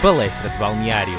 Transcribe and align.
Palestra 0.00 0.48
de 0.48 0.56
Balneário. 0.58 1.18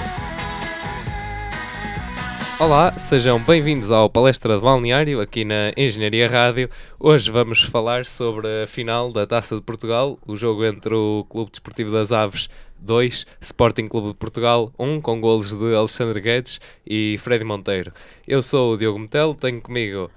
Olá, 2.57 2.94
sejam 2.94 3.38
bem-vindos 3.38 3.91
ao 3.91 4.09
Palestra 4.09 4.55
de 4.55 4.62
Balneário 4.62 5.20
aqui 5.20 5.44
na 5.44 5.73
Engenharia 5.75 6.29
Rádio. 6.29 6.70
Hoje 6.97 7.29
vamos 7.29 7.62
falar 7.62 8.05
sobre 8.05 8.47
a 8.63 8.68
final 8.68 9.12
da 9.12 9.28
Taça 9.28 9.57
de 9.57 9.62
Portugal, 9.62 10.18
o 10.25 10.34
jogo 10.38 10.64
entre 10.64 10.96
o 10.96 11.25
Clube 11.28 11.52
Desportivo 11.52 11.92
das 11.92 12.14
Aves 12.14 12.50
2, 12.79 13.28
Sporting 13.42 13.88
Clube 13.88 14.07
de 14.10 14.14
Portugal 14.14 14.71
1, 14.80 15.02
com 15.02 15.20
golos 15.20 15.54
de 15.54 15.75
Alexandre 15.75 16.21
Guedes 16.21 16.61
e 16.88 17.18
Freddy 17.20 17.43
Monteiro. 17.43 17.91
Eu 18.25 18.41
sou 18.41 18.73
o 18.73 18.77
Diogo 18.77 18.98
Metelo, 18.98 19.34
tenho 19.34 19.59
comigo 19.59 20.09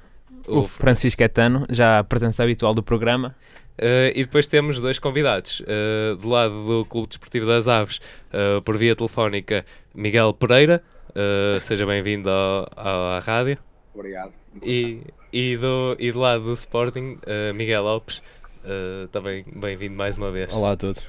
o, 0.47 0.61
o 0.61 0.63
Francisco 0.63 1.21
Etano, 1.21 1.67
já 1.69 1.99
a 1.99 2.05
presença 2.05 2.45
habitual 2.45 2.75
do 2.75 2.83
programa. 2.83 3.35
Uh, 3.79 4.13
e 4.15 4.25
depois 4.25 4.47
temos 4.47 4.79
dois 4.79 4.99
convidados. 4.99 5.61
Uh, 5.61 6.17
do 6.17 6.29
lado 6.29 6.65
do 6.65 6.85
Clube 6.85 7.09
Desportivo 7.09 7.47
das 7.47 7.67
Aves, 7.67 8.01
uh, 8.33 8.61
por 8.63 8.77
via 8.77 8.95
telefónica, 8.95 9.65
Miguel 9.95 10.35
Pereira. 10.35 10.83
seja 11.61 11.87
bem-vindo 11.87 12.31
à 12.77 13.21
rádio. 13.25 13.59
Obrigado. 13.95 14.33
E, 14.63 15.01
e, 15.33 15.57
do, 15.57 15.97
e 15.99 16.13
do 16.13 16.19
lado 16.19 16.45
do 16.45 16.53
Sporting, 16.55 17.19
Miguel 17.55 17.83
Lopes. 17.83 18.23
também 19.11 19.45
bem-vindo 19.55 19.97
mais 19.97 20.17
uma 20.17 20.31
vez. 20.31 20.53
Olá 20.53 20.73
a 20.73 20.77
todos. 20.77 21.03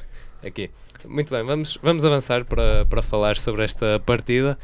Aqui. 0.45 0.69
Muito 1.05 1.33
bem, 1.33 1.43
vamos, 1.43 1.77
vamos 1.81 2.03
avançar 2.03 2.43
para, 2.45 2.85
para 2.85 3.01
falar 3.01 3.37
sobre 3.37 3.63
esta 3.63 3.99
partida. 4.05 4.57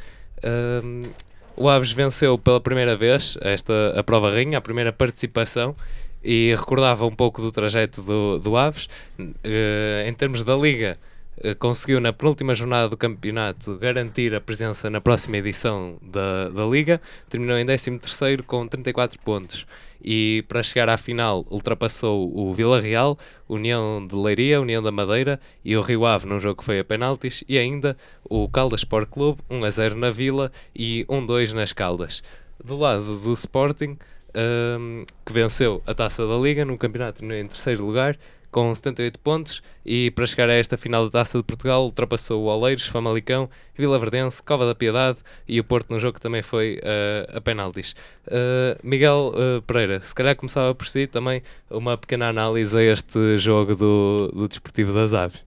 o 1.55 1.69
Aves 1.69 1.93
venceu 1.93 2.37
pela 2.37 2.59
primeira 2.59 2.95
vez 2.95 3.37
esta, 3.41 3.93
a 3.97 4.03
prova 4.03 4.29
rainha, 4.29 4.57
a 4.57 4.61
primeira 4.61 4.91
participação 4.91 5.75
e 6.23 6.53
recordava 6.55 7.05
um 7.05 7.11
pouco 7.11 7.41
do 7.41 7.51
trajeto 7.51 8.01
do, 8.01 8.39
do 8.39 8.57
Aves. 8.57 8.87
Uh, 9.19 10.07
em 10.07 10.13
termos 10.13 10.43
da 10.43 10.55
Liga, 10.55 10.97
uh, 11.37 11.55
conseguiu 11.55 11.99
na 11.99 12.13
penúltima 12.13 12.53
jornada 12.53 12.89
do 12.89 12.97
campeonato 12.97 13.77
garantir 13.77 14.33
a 14.35 14.41
presença 14.41 14.89
na 14.89 15.01
próxima 15.01 15.37
edição 15.37 15.97
da, 16.01 16.49
da 16.49 16.65
Liga, 16.65 17.01
terminou 17.29 17.57
em 17.57 17.65
13 17.65 17.99
com 18.45 18.67
34 18.67 19.19
pontos 19.19 19.65
e 20.03 20.43
para 20.47 20.63
chegar 20.63 20.89
à 20.89 20.97
final 20.97 21.45
ultrapassou 21.49 22.31
o 22.35 22.53
Vila 22.53 22.79
Real, 22.79 23.17
União 23.47 24.05
de 24.05 24.15
Leiria, 24.15 24.61
União 24.61 24.81
da 24.81 24.91
Madeira 24.91 25.39
e 25.63 25.75
o 25.75 25.81
Rio 25.81 26.05
Ave 26.05 26.27
num 26.27 26.39
jogo 26.39 26.59
que 26.59 26.63
foi 26.63 26.79
a 26.79 26.83
penaltis 26.83 27.43
e 27.47 27.57
ainda 27.57 27.97
o 28.23 28.47
Caldas 28.47 28.81
Sport 28.81 29.09
Clube 29.09 29.41
1 29.49 29.63
a 29.63 29.69
0 29.69 29.95
na 29.95 30.11
Vila 30.11 30.51
e 30.75 31.05
1-2 31.09 31.53
nas 31.53 31.73
Caldas. 31.73 32.23
Do 32.63 32.77
lado 32.77 33.17
do 33.17 33.33
Sporting, 33.33 33.97
um, 34.35 35.05
que 35.25 35.33
venceu 35.33 35.81
a 35.85 35.93
taça 35.93 36.25
da 36.25 36.35
Liga 36.35 36.65
no 36.65 36.77
campeonato 36.77 37.23
em 37.25 37.47
terceiro 37.47 37.85
lugar, 37.85 38.17
com 38.51 38.73
78 38.73 39.19
pontos, 39.19 39.61
e 39.85 40.11
para 40.11 40.25
chegar 40.25 40.49
a 40.49 40.53
esta 40.53 40.75
final 40.77 41.05
da 41.05 41.19
taça 41.19 41.37
de 41.37 41.43
Portugal 41.43 41.83
ultrapassou 41.83 42.43
o 42.43 42.47
Oleiros, 42.47 42.87
Famalicão, 42.87 43.49
Vila 43.77 43.99
Verdense, 43.99 44.41
Cova 44.41 44.65
da 44.65 44.73
Piedade 44.73 45.19
e 45.47 45.59
o 45.59 45.63
Porto 45.63 45.91
no 45.91 45.99
jogo 45.99 46.15
que 46.15 46.21
também 46.21 46.41
foi 46.41 46.79
uh, 46.79 47.37
a 47.37 47.41
penaltis. 47.41 47.93
Uh, 48.27 48.79
Miguel 48.83 49.33
uh, 49.35 49.61
Pereira, 49.61 50.01
se 50.01 50.13
calhar 50.15 50.35
começava 50.35 50.73
por 50.73 50.87
si 50.87 51.07
também 51.07 51.43
uma 51.69 51.97
pequena 51.97 52.29
análise 52.29 52.75
a 52.77 52.81
este 52.81 53.37
jogo 53.37 53.75
do, 53.75 54.31
do 54.33 54.47
Desportivo 54.47 54.93
das 54.93 55.13
Aves. 55.13 55.41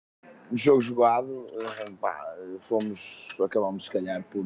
Jogo 0.52 0.82
jogado, 0.82 1.46
pá, 2.02 2.36
fomos, 2.60 3.28
acabamos 3.40 3.86
se 3.86 3.92
calhar 3.92 4.24
por, 4.24 4.44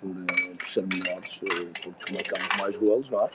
por, 0.00 0.14
por 0.58 0.68
ser 0.68 0.84
melhores, 0.88 1.40
porque 1.84 2.12
marcamos 2.12 2.48
mais 2.58 2.76
golos, 2.76 3.08
não 3.10 3.24
é? 3.24 3.30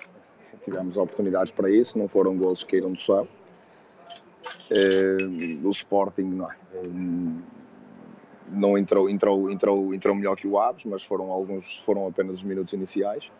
Tivemos 0.58 0.98
oportunidades 0.98 1.52
para 1.52 1.70
isso, 1.70 1.98
não 1.98 2.08
foram 2.08 2.38
gols 2.38 2.64
que 2.64 2.72
caíram 2.72 2.92
do 2.92 3.00
céu. 3.00 3.28
Uh, 4.72 5.68
o 5.68 5.72
Sporting 5.72 6.24
não, 6.24 6.50
é? 6.50 6.56
uh, 6.56 7.42
não 8.50 8.78
entrou, 8.78 9.10
entrou, 9.10 9.52
entrou, 9.52 9.94
entrou 9.94 10.16
melhor 10.16 10.36
que 10.36 10.48
o 10.48 10.58
Aves, 10.60 10.86
mas 10.86 11.04
foram 11.04 11.30
alguns 11.32 11.78
foram 11.78 12.08
apenas 12.08 12.36
os 12.36 12.44
minutos 12.44 12.74
iniciais. 12.74 13.32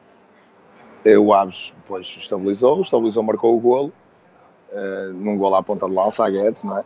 Uh, 1.06 1.20
o 1.20 1.34
Aves 1.34 1.74
depois 1.78 2.08
estabilizou, 2.08 2.82
estabilizou, 2.82 3.24
marcou 3.24 3.56
o 3.56 3.60
golo, 3.60 3.94
num 5.14 5.38
golo 5.38 5.56
à 5.56 5.64
ponta 5.64 5.86
de 5.86 5.94
lança, 5.94 6.26
a 6.26 6.30
Guedes, 6.30 6.64
não 6.64 6.78
é? 6.78 6.86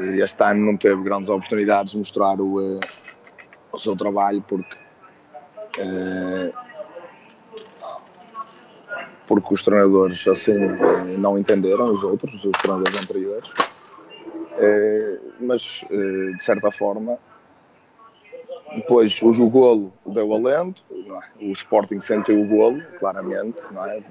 E 0.00 0.22
este 0.22 0.42
ano 0.42 0.64
não 0.64 0.76
teve 0.76 1.02
grandes 1.02 1.28
oportunidades 1.28 1.92
de 1.92 1.98
mostrar 1.98 2.40
o, 2.40 2.80
o 3.72 3.78
seu 3.78 3.94
trabalho 3.94 4.42
porque 4.48 4.76
porque 9.30 9.54
os 9.54 9.62
treinadores 9.62 10.26
assim 10.26 10.58
não 11.16 11.38
entenderam, 11.38 11.84
os 11.84 12.02
outros, 12.02 12.44
os 12.44 12.50
treinadores 12.50 13.00
anteriores. 13.00 13.54
É, 14.58 15.18
mas, 15.38 15.84
é, 15.88 16.32
de 16.32 16.42
certa 16.42 16.72
forma, 16.72 17.16
depois 18.74 19.22
o 19.22 19.48
golo 19.48 19.92
deu 20.04 20.34
alento, 20.34 20.82
é? 20.90 21.46
o 21.46 21.52
Sporting 21.52 22.00
sentiu 22.00 22.42
o 22.42 22.44
golo, 22.44 22.82
claramente, 22.98 23.60
é? 23.86 24.02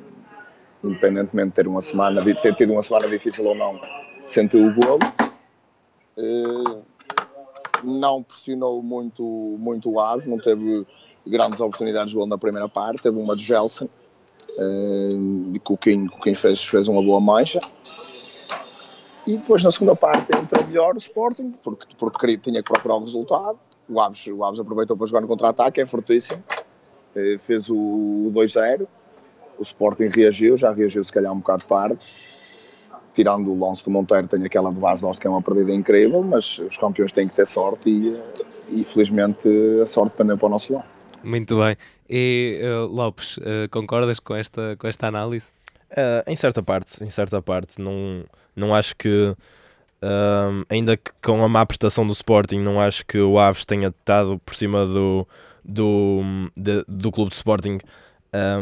independentemente 0.86 1.50
de 1.50 1.56
ter, 1.56 1.68
uma 1.68 1.82
semana, 1.82 2.22
de 2.22 2.34
ter 2.36 2.56
tido 2.56 2.72
uma 2.72 2.82
semana 2.82 3.10
difícil 3.10 3.46
ou 3.46 3.56
não, 3.56 3.78
sentiu 4.26 4.68
o 4.68 4.74
golo. 4.74 5.00
Não 7.84 8.24
pressionou 8.24 8.82
muito, 8.82 9.22
muito 9.60 9.92
o 9.92 10.00
Aves, 10.00 10.26
não 10.26 10.38
teve 10.38 10.88
grandes 11.28 11.60
oportunidades 11.60 12.12
de 12.12 12.16
golo 12.16 12.30
na 12.30 12.38
primeira 12.38 12.70
parte, 12.70 13.04
teve 13.04 13.20
uma 13.20 13.36
de 13.36 13.44
Gelson, 13.44 13.90
Uh, 14.58 15.60
Coquinho, 15.60 16.10
Coquinho 16.10 16.36
fez, 16.36 16.64
fez 16.64 16.88
uma 16.88 17.02
boa 17.02 17.20
mancha. 17.20 17.60
E 19.28 19.38
depois 19.38 19.64
na 19.64 19.72
segunda 19.72 19.96
parte 19.96 20.26
entrou 20.36 20.66
melhor 20.68 20.96
o 20.96 20.98
Sporting, 20.98 21.54
porque, 21.64 21.88
porque 21.98 22.18
queria, 22.18 22.38
tinha 22.38 22.64
que 22.64 22.72
procurar 22.72 22.96
o 22.96 23.02
resultado. 23.02 23.60
O 23.88 24.00
Aves, 24.00 24.26
o 24.28 24.44
Aves 24.44 24.60
aproveitou 24.60 24.98
para 24.98 25.06
jogar 25.08 25.22
no 25.22 25.28
contra-ataque, 25.28 25.82
é 25.82 25.86
fortíssimo. 25.86 26.44
Uh, 27.16 27.38
fez 27.40 27.70
o 27.70 28.32
2-0. 28.34 28.88
O 29.58 29.62
Sporting 29.62 30.06
reagiu, 30.06 30.56
já 30.56 30.72
reagiu 30.72 31.04
se 31.04 31.12
calhar 31.12 31.32
um 31.32 31.40
bocado 31.40 31.66
tarde. 31.66 32.00
Tirando 33.14 33.52
o 33.52 33.60
lance 33.60 33.84
do 33.84 33.92
Monteiro, 33.92 34.28
tem 34.28 34.44
aquela 34.46 34.72
de 34.72 34.80
base 34.80 35.06
que 35.20 35.28
é 35.28 35.30
uma 35.30 35.42
perdida 35.42 35.74
incrível, 35.74 36.24
mas 36.24 36.60
os 36.60 36.78
campeões 36.78 37.12
têm 37.12 37.28
que 37.28 37.36
ter 37.36 37.46
sorte 37.46 37.90
e, 37.90 38.16
eh, 38.16 38.24
e 38.70 38.86
felizmente 38.86 39.50
a 39.82 39.86
sorte 39.86 40.16
pendeu 40.16 40.38
para 40.38 40.46
o 40.46 40.50
nosso 40.50 40.74
lado. 40.74 40.99
Muito 41.24 41.58
bem. 41.58 41.76
E 42.10 42.60
uh, 42.64 42.88
Lopes, 42.88 43.38
uh, 43.38 43.70
concordas 43.70 44.20
com 44.20 44.36
esta, 44.36 44.76
com 44.78 44.88
esta 44.88 45.08
análise? 45.08 45.52
Uh, 45.92 46.24
em 46.28 46.36
certa 46.36 46.64
parte, 46.64 47.04
em 47.04 47.10
certa 47.10 47.42
parte. 47.42 47.82
Não, 47.82 48.24
não 48.56 48.74
acho 48.74 48.96
que, 48.96 49.36
ainda 50.70 50.98
que 50.98 51.12
com 51.22 51.44
a 51.44 51.50
má 51.50 51.66
prestação 51.66 52.06
do 52.06 52.14
Sporting, 52.14 52.60
não 52.60 52.80
acho 52.80 53.06
que 53.06 53.20
o 53.20 53.38
Aves 53.38 53.66
tenha 53.66 53.90
estado 53.90 54.40
por 54.46 54.56
cima 54.56 54.86
do, 54.86 55.28
do, 55.64 56.22
de, 56.56 56.84
do 56.88 57.12
clube 57.12 57.30
de 57.30 57.36
Sporting, 57.36 57.80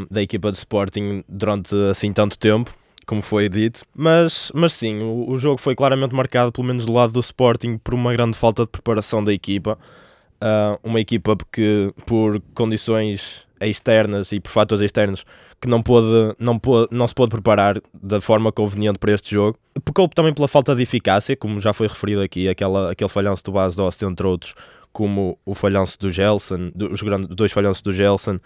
da 0.10 0.22
equipa 0.22 0.52
de 0.52 0.58
Sporting, 0.58 1.24
durante 1.28 1.76
assim 1.90 2.12
tanto 2.12 2.38
tempo 2.38 2.76
como 3.06 3.22
foi 3.22 3.48
dito, 3.48 3.86
mas, 3.96 4.52
mas 4.54 4.74
sim, 4.74 5.00
o, 5.00 5.30
o 5.30 5.38
jogo 5.38 5.58
foi 5.58 5.74
claramente 5.74 6.14
marcado, 6.14 6.52
pelo 6.52 6.68
menos 6.68 6.86
do 6.86 6.92
lado 6.92 7.14
do 7.14 7.22
Sporting, 7.22 7.78
por 7.78 7.94
uma 7.94 8.12
grande 8.12 8.38
falta 8.38 8.64
de 8.64 8.68
preparação 8.68 9.24
da 9.24 9.32
equipa 9.32 9.80
uh, 10.42 10.80
uma 10.84 11.00
equipa 11.00 11.36
que 11.52 11.94
por 12.06 12.42
condições 12.54 13.46
externas 13.60 14.32
e 14.32 14.40
por 14.40 14.52
fatores 14.52 14.84
externos 14.84 15.26
que 15.60 15.68
não, 15.68 15.82
pôde, 15.82 16.36
não, 16.40 16.60
pôde, 16.60 16.88
não 16.92 17.08
se 17.08 17.16
pôde 17.16 17.32
preparar 17.32 17.82
da 17.94 18.22
forma 18.22 18.52
conveniente 18.52 19.00
para 19.00 19.12
este 19.12 19.32
jogo. 19.32 19.58
Pecou 19.84 20.08
também 20.08 20.34
pela 20.34 20.48
falta 20.48 20.76
de 20.76 20.84
eficácia, 20.84 21.36
como 21.36 21.60
já 21.60 21.74
foi 21.74 21.88
referido 21.88 22.22
aqui, 22.22 22.48
aquela, 22.48 22.92
aquele 22.92 23.10
falhanço 23.10 23.44
do 23.44 23.52
Bas 23.52 23.76
Dost, 23.76 24.04
entre 24.04 24.28
outros, 24.28 24.54
como 24.94 25.38
o 25.46 25.56
falhanço 25.56 25.98
do 26.00 26.12
Gelson, 26.12 26.72
os 26.92 27.02
grandes, 27.02 27.28
dois 27.30 27.52
falhanços 27.52 27.82
do 27.82 27.92
Gelson, 27.92 28.40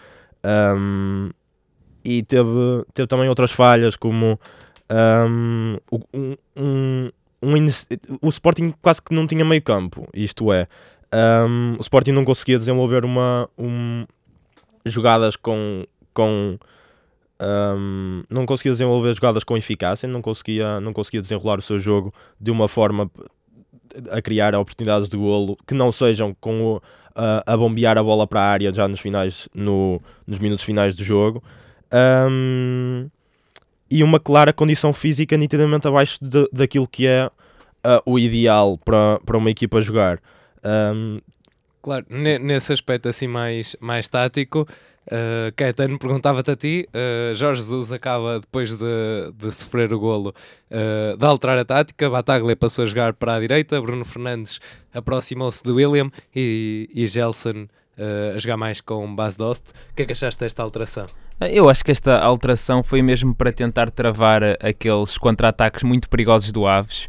um, 0.77 1.29
e 2.03 2.23
teve, 2.23 2.49
teve 2.93 3.07
também 3.07 3.27
outras 3.27 3.51
falhas, 3.51 3.95
como 3.95 4.39
um, 4.89 5.77
um, 5.91 6.35
um, 6.57 7.09
um, 7.43 7.65
o 8.21 8.29
Sporting 8.29 8.73
quase 8.81 9.01
que 9.01 9.13
não 9.13 9.27
tinha 9.27 9.43
meio 9.43 9.61
campo, 9.61 10.07
isto 10.13 10.51
é, 10.51 10.67
um, 11.13 11.75
o 11.77 11.81
Sporting 11.81 12.11
não 12.11 12.25
conseguia 12.25 12.57
desenvolver 12.57 13.03
uma, 13.03 13.49
um, 13.57 14.05
jogadas 14.85 15.35
com, 15.35 15.85
com 16.13 16.57
um, 17.41 18.23
não 18.29 18.45
conseguia 18.45 18.71
desenvolver 18.71 19.13
jogadas 19.13 19.43
com 19.43 19.57
eficácia, 19.57 20.07
não 20.07 20.21
conseguia, 20.21 20.79
não 20.79 20.93
conseguia 20.93 21.21
desenrolar 21.21 21.59
o 21.59 21.61
seu 21.61 21.79
jogo 21.79 22.13
de 22.39 22.51
uma 22.51 22.67
forma 22.67 23.09
a 24.09 24.21
criar 24.21 24.55
oportunidades 24.55 25.09
de 25.09 25.17
golo 25.17 25.57
que 25.67 25.73
não 25.73 25.91
sejam 25.91 26.35
com 26.39 26.75
o, 26.75 26.81
a, 27.13 27.53
a 27.53 27.57
bombear 27.57 27.97
a 27.97 28.03
bola 28.03 28.25
para 28.25 28.39
a 28.41 28.45
área 28.45 28.73
já 28.73 28.87
nos 28.87 29.01
finais 29.01 29.49
no, 29.53 30.01
nos 30.25 30.39
minutos 30.39 30.63
finais 30.63 30.95
do 30.95 31.03
jogo 31.03 31.43
um, 32.29 33.09
e 33.89 34.03
uma 34.03 34.19
clara 34.19 34.53
condição 34.53 34.93
física 34.93 35.35
nitidamente 35.35 35.87
abaixo 35.87 36.17
de, 36.21 36.47
daquilo 36.53 36.87
que 36.87 37.05
é 37.05 37.27
uh, 37.27 38.01
o 38.05 38.17
ideal 38.17 38.77
para, 38.77 39.19
para 39.25 39.37
uma 39.37 39.49
equipa 39.49 39.81
jogar. 39.81 40.19
Um, 40.63 41.19
claro, 41.81 42.05
nesse 42.09 42.73
aspecto 42.73 43.09
assim 43.09 43.27
mais, 43.27 43.75
mais 43.79 44.07
tático, 44.07 44.67
Uh, 45.07 45.51
Caetano, 45.55 45.97
perguntava-te 45.97 46.51
a 46.51 46.55
ti. 46.55 46.87
Uh, 46.93 47.33
Jorge 47.33 47.61
Jesus 47.61 47.91
acaba, 47.91 48.39
depois 48.39 48.73
de, 48.73 49.31
de 49.35 49.51
sofrer 49.51 49.91
o 49.91 49.99
golo, 49.99 50.33
uh, 50.69 51.17
de 51.17 51.25
alterar 51.25 51.57
a 51.57 51.65
tática. 51.65 52.09
Bataglia 52.09 52.55
passou 52.55 52.83
a 52.83 52.85
jogar 52.85 53.13
para 53.13 53.35
a 53.35 53.39
direita. 53.39 53.81
Bruno 53.81 54.05
Fernandes 54.05 54.59
aproximou-se 54.93 55.63
de 55.63 55.71
William 55.71 56.11
e, 56.35 56.87
e 56.93 57.07
Gelson 57.07 57.63
uh, 57.97 58.35
a 58.35 58.37
jogar 58.37 58.57
mais 58.57 58.79
com 58.79 59.13
Bas 59.15 59.35
Dost. 59.35 59.71
O 59.91 59.95
que 59.95 60.03
é 60.03 60.05
que 60.05 60.13
achaste 60.13 60.39
desta 60.39 60.61
alteração? 60.61 61.07
Eu 61.39 61.67
acho 61.67 61.83
que 61.83 61.91
esta 61.91 62.19
alteração 62.19 62.83
foi 62.83 63.01
mesmo 63.01 63.33
para 63.33 63.51
tentar 63.51 63.89
travar 63.89 64.43
aqueles 64.63 65.17
contra-ataques 65.17 65.81
muito 65.81 66.07
perigosos 66.07 66.51
do 66.51 66.67
Aves. 66.67 67.07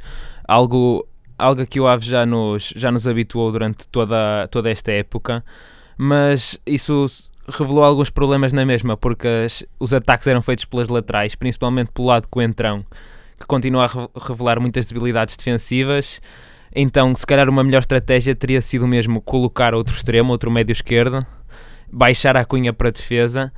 Algo, 0.49 1.07
algo 1.39 1.67
que 1.67 1.81
o 1.81 1.87
Aves 1.87 2.07
já 2.07 2.25
nos, 2.27 2.73
já 2.77 2.91
nos 2.91 3.07
habituou 3.07 3.51
durante 3.51 3.87
toda, 3.89 4.49
toda 4.51 4.71
esta 4.71 4.93
época. 4.93 5.45
Mas 5.97 6.59
isso 6.67 7.07
revelou 7.49 7.85
alguns 7.85 8.11
problemas 8.11 8.53
na 8.53 8.65
mesma, 8.65 8.97
porque 8.97 9.27
as, 9.27 9.65
os 9.79 9.93
ataques 9.93 10.27
eram 10.27 10.43
feitos 10.43 10.65
pelas 10.65 10.89
laterais, 10.89 11.35
principalmente 11.35 11.91
pelo 11.93 12.09
lado 12.09 12.29
coentrão, 12.29 12.85
que 13.39 13.47
continua 13.47 13.87
a 13.87 14.29
revelar 14.29 14.61
muitas 14.61 14.87
debilidades 14.87 15.37
defensivas. 15.37 16.21
Então, 16.75 17.15
se 17.15 17.27
calhar, 17.27 17.49
uma 17.49 17.63
melhor 17.63 17.81
estratégia 17.81 18.35
teria 18.35 18.61
sido 18.61 18.87
mesmo 18.87 19.21
colocar 19.21 19.75
outro 19.75 19.95
extremo, 19.95 20.33
outro 20.33 20.51
médio 20.51 20.73
esquerdo, 20.73 21.25
baixar 21.93 22.37
a 22.37 22.45
cunha 22.45 22.73
para 22.73 22.89
a 22.89 22.93
defesa 22.93 23.53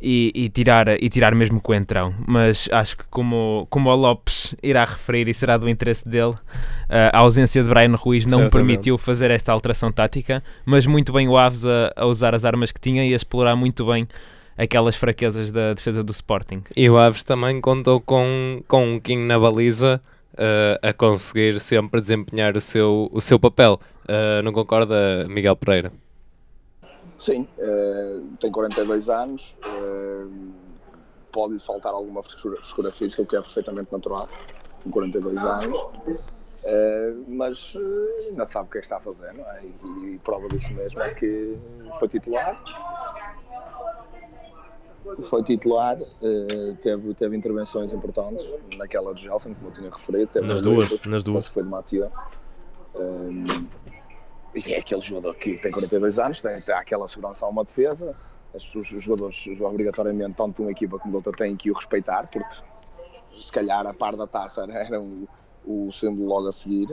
e, 0.00 0.32
e, 0.34 0.48
tirar, 0.48 0.88
e 1.02 1.08
tirar 1.08 1.34
mesmo 1.34 1.60
com 1.60 1.72
o 1.72 1.74
entrão. 1.74 2.14
Mas 2.26 2.68
acho 2.72 2.96
que, 2.96 3.04
como, 3.08 3.66
como 3.70 3.90
o 3.90 3.94
Lopes 3.94 4.54
irá 4.62 4.84
referir 4.84 5.28
e 5.28 5.34
será 5.34 5.56
do 5.56 5.68
interesse 5.68 6.08
dele, 6.08 6.34
a 7.12 7.18
ausência 7.18 7.62
de 7.62 7.68
Brian 7.68 7.94
Ruiz 7.94 8.24
não 8.24 8.38
Certamente. 8.38 8.52
permitiu 8.52 8.98
fazer 8.98 9.30
esta 9.30 9.52
alteração 9.52 9.92
tática. 9.92 10.42
Mas 10.64 10.86
muito 10.86 11.12
bem 11.12 11.28
o 11.28 11.36
Aves 11.36 11.64
a, 11.64 11.92
a 11.96 12.06
usar 12.06 12.34
as 12.34 12.44
armas 12.44 12.72
que 12.72 12.80
tinha 12.80 13.04
e 13.04 13.12
a 13.12 13.16
explorar 13.16 13.56
muito 13.56 13.84
bem 13.86 14.08
aquelas 14.58 14.96
fraquezas 14.96 15.52
da 15.52 15.72
defesa 15.72 16.02
do 16.02 16.10
Sporting. 16.10 16.62
E 16.76 16.90
o 16.90 16.98
Aves 16.98 17.22
também 17.22 17.60
contou 17.60 18.00
com, 18.00 18.62
com 18.66 18.94
um 18.94 19.00
King 19.00 19.22
na 19.22 19.38
baliza 19.38 20.00
uh, 20.34 20.86
a 20.86 20.92
conseguir 20.92 21.60
sempre 21.60 22.00
desempenhar 22.00 22.56
o 22.56 22.60
seu, 22.60 23.08
o 23.12 23.20
seu 23.20 23.38
papel. 23.38 23.80
Uh, 24.04 24.42
não 24.42 24.52
concorda, 24.52 25.26
Miguel 25.28 25.54
Pereira? 25.54 25.92
Sim, 27.18 27.48
uh, 27.58 28.36
tem 28.38 28.50
42 28.52 29.08
anos, 29.08 29.56
uh, 29.66 30.52
pode 31.32 31.58
faltar 31.58 31.92
alguma 31.92 32.22
frescura, 32.22 32.56
frescura, 32.58 32.92
física, 32.92 33.22
o 33.22 33.26
que 33.26 33.36
é 33.36 33.40
perfeitamente 33.40 33.92
natural, 33.92 34.28
com 34.84 34.90
42 34.90 35.42
anos, 35.42 35.78
uh, 35.80 37.24
mas 37.26 37.74
ainda 38.28 38.46
sabe 38.46 38.68
o 38.68 38.70
que 38.70 38.78
é 38.78 38.80
que 38.80 38.86
está 38.86 38.98
a 38.98 39.00
fazer, 39.00 39.32
não 39.34 39.44
é? 39.50 39.64
E, 39.64 40.14
e 40.14 40.18
prova 40.20 40.48
disso 40.48 40.72
mesmo 40.72 41.00
é 41.02 41.12
que 41.12 41.58
foi 41.98 42.06
titular. 42.06 42.62
Foi 45.22 45.42
titular, 45.42 45.96
teve, 46.82 47.14
teve 47.14 47.34
intervenções 47.34 47.94
importantes 47.94 48.46
naquela 48.76 49.14
de 49.14 49.22
Gelson, 49.22 49.54
como 49.54 49.68
eu 49.68 49.72
tinha 49.72 49.90
referido. 49.90 50.40
nas 50.42 50.60
duas, 50.60 51.00
nas 51.06 51.24
duas. 51.24 51.48
Foi 51.48 51.62
de 51.62 51.68
Mathieu 51.68 52.12
é 54.66 54.78
aquele 54.78 55.00
jogador 55.00 55.34
que 55.34 55.58
tem 55.58 55.70
42 55.70 56.18
anos, 56.18 56.40
tem, 56.40 56.60
tem 56.62 56.74
aquela 56.74 57.06
segurança 57.06 57.46
a 57.46 57.48
uma 57.48 57.64
defesa. 57.64 58.14
Os, 58.54 58.74
os 58.74 59.02
jogadores 59.02 59.46
obrigatoriamente, 59.60 60.36
tanto 60.36 60.56
de 60.56 60.62
uma 60.62 60.70
equipa 60.70 60.98
como 60.98 61.12
de 61.12 61.16
outra, 61.16 61.32
têm 61.32 61.54
que 61.56 61.70
o 61.70 61.74
respeitar, 61.74 62.28
porque 62.28 62.62
se 63.38 63.52
calhar 63.52 63.86
a 63.86 63.94
par 63.94 64.16
da 64.16 64.26
taça 64.26 64.66
era 64.70 65.00
o, 65.00 65.28
o 65.64 65.92
símbolo 65.92 66.28
logo 66.28 66.48
a 66.48 66.52
seguir. 66.52 66.88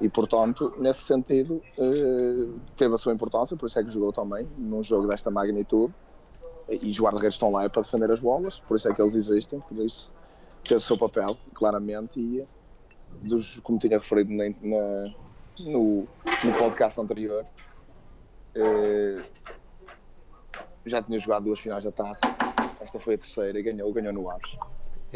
E 0.00 0.08
portanto, 0.08 0.74
nesse 0.78 1.00
sentido, 1.00 1.62
eh, 1.78 2.48
teve 2.76 2.94
a 2.94 2.98
sua 2.98 3.14
importância, 3.14 3.56
por 3.56 3.66
isso 3.66 3.78
é 3.78 3.84
que 3.84 3.90
jogou 3.90 4.12
também 4.12 4.46
num 4.58 4.82
jogo 4.82 5.06
desta 5.06 5.30
magnitude. 5.30 5.94
E 6.68 6.90
os 6.90 7.00
guarda-redes 7.00 7.36
estão 7.36 7.50
lá 7.50 7.68
para 7.68 7.82
defender 7.82 8.10
as 8.10 8.20
bolas, 8.20 8.58
por 8.60 8.76
isso 8.76 8.88
é 8.88 8.94
que 8.94 9.00
eles 9.00 9.14
existem, 9.14 9.60
por 9.60 9.78
isso 9.78 10.12
fez 10.64 10.82
o 10.82 10.86
seu 10.86 10.98
papel, 10.98 11.36
claramente. 11.54 12.20
E 12.20 12.44
dos, 13.22 13.60
como 13.60 13.78
tinha 13.78 13.98
referido 13.98 14.32
na, 14.32 14.48
na 14.60 15.14
no, 15.58 16.06
no 16.44 16.52
podcast 16.58 17.00
anterior. 17.00 17.44
Uh, 18.56 19.22
já 20.84 21.02
tinha 21.02 21.18
jogado 21.18 21.44
duas 21.44 21.58
finais 21.58 21.84
da 21.84 21.92
taça. 21.92 22.22
Esta 22.80 22.98
foi 22.98 23.14
a 23.14 23.18
terceira 23.18 23.58
e 23.58 23.62
ganhou, 23.62 23.92
ganhou 23.92 24.12
no 24.12 24.30
Aves. 24.30 24.56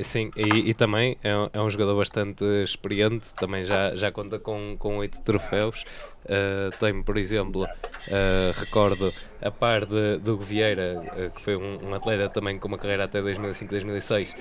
Sim, 0.02 0.30
e, 0.36 0.70
e 0.70 0.74
também 0.74 1.18
é 1.22 1.36
um, 1.36 1.50
é 1.52 1.60
um, 1.60 1.68
jogador 1.68 1.96
bastante 1.96 2.44
experiente, 2.62 3.34
também 3.34 3.64
já, 3.64 3.94
já 3.94 4.10
conta 4.10 4.38
com, 4.38 4.76
com 4.78 4.98
oito 4.98 5.20
troféus. 5.22 5.84
Uh, 6.24 6.70
tem, 6.78 7.02
por 7.02 7.16
exemplo, 7.16 7.64
uh, 7.64 8.60
recordo 8.60 9.12
a 9.42 9.50
par 9.50 9.84
de, 9.84 10.18
do 10.18 10.38
Vieira, 10.38 11.00
uh, 11.00 11.30
que 11.30 11.40
foi 11.40 11.56
um, 11.56 11.88
um, 11.88 11.94
atleta 11.94 12.28
também 12.28 12.58
com 12.58 12.68
uma 12.68 12.78
carreira 12.78 13.04
até 13.04 13.20
2005-2006, 13.20 14.34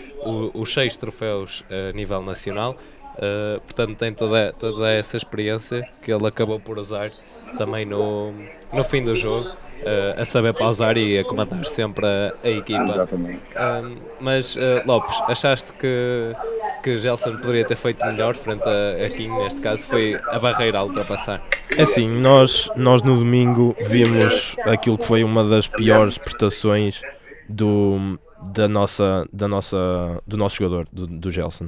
os 0.53 0.73
seis 0.73 0.95
troféus 0.97 1.63
a 1.69 1.93
nível 1.93 2.21
nacional. 2.21 2.77
Uh, 3.19 3.59
portanto, 3.59 3.97
tem 3.97 4.13
toda, 4.13 4.53
toda 4.57 4.89
essa 4.89 5.17
experiência 5.17 5.85
que 6.01 6.09
ele 6.11 6.25
acabou 6.25 6.57
por 6.57 6.79
usar 6.79 7.11
também 7.57 7.85
no, 7.85 8.31
no 8.71 8.83
fim 8.85 9.03
do 9.03 9.13
jogo, 9.13 9.49
uh, 9.49 10.21
a 10.21 10.23
saber 10.23 10.53
pausar 10.53 10.97
e 10.97 11.19
a 11.19 11.25
comandar 11.25 11.65
sempre 11.65 12.05
a, 12.05 12.33
a 12.41 12.49
equipa. 12.49 12.83
Exatamente. 12.83 13.41
Uh, 13.49 13.97
mas, 14.21 14.55
Lopes, 14.85 15.19
achaste 15.27 15.73
que, 15.73 16.33
que 16.81 16.97
Gelson 16.97 17.37
poderia 17.37 17.65
ter 17.65 17.75
feito 17.75 18.05
melhor 18.05 18.35
frente 18.35 18.63
a, 18.63 19.03
a 19.03 19.09
Kim, 19.09 19.27
neste 19.39 19.59
caso, 19.59 19.85
foi 19.87 20.17
a 20.29 20.39
barreira 20.39 20.79
a 20.79 20.83
ultrapassar? 20.83 21.43
É 21.77 21.81
assim, 21.81 22.07
nós, 22.07 22.71
nós 22.77 23.01
no 23.01 23.17
domingo 23.17 23.75
vimos 23.81 24.55
aquilo 24.63 24.97
que 24.97 25.05
foi 25.05 25.25
uma 25.25 25.43
das 25.43 25.67
piores 25.67 26.17
prestações 26.17 27.01
do, 27.49 28.17
da 28.53 28.69
nossa, 28.69 29.27
da 29.33 29.47
nossa, 29.47 30.21
do 30.25 30.37
nosso 30.37 30.55
jogador, 30.55 30.87
do, 30.89 31.05
do 31.05 31.29
Gelson 31.29 31.67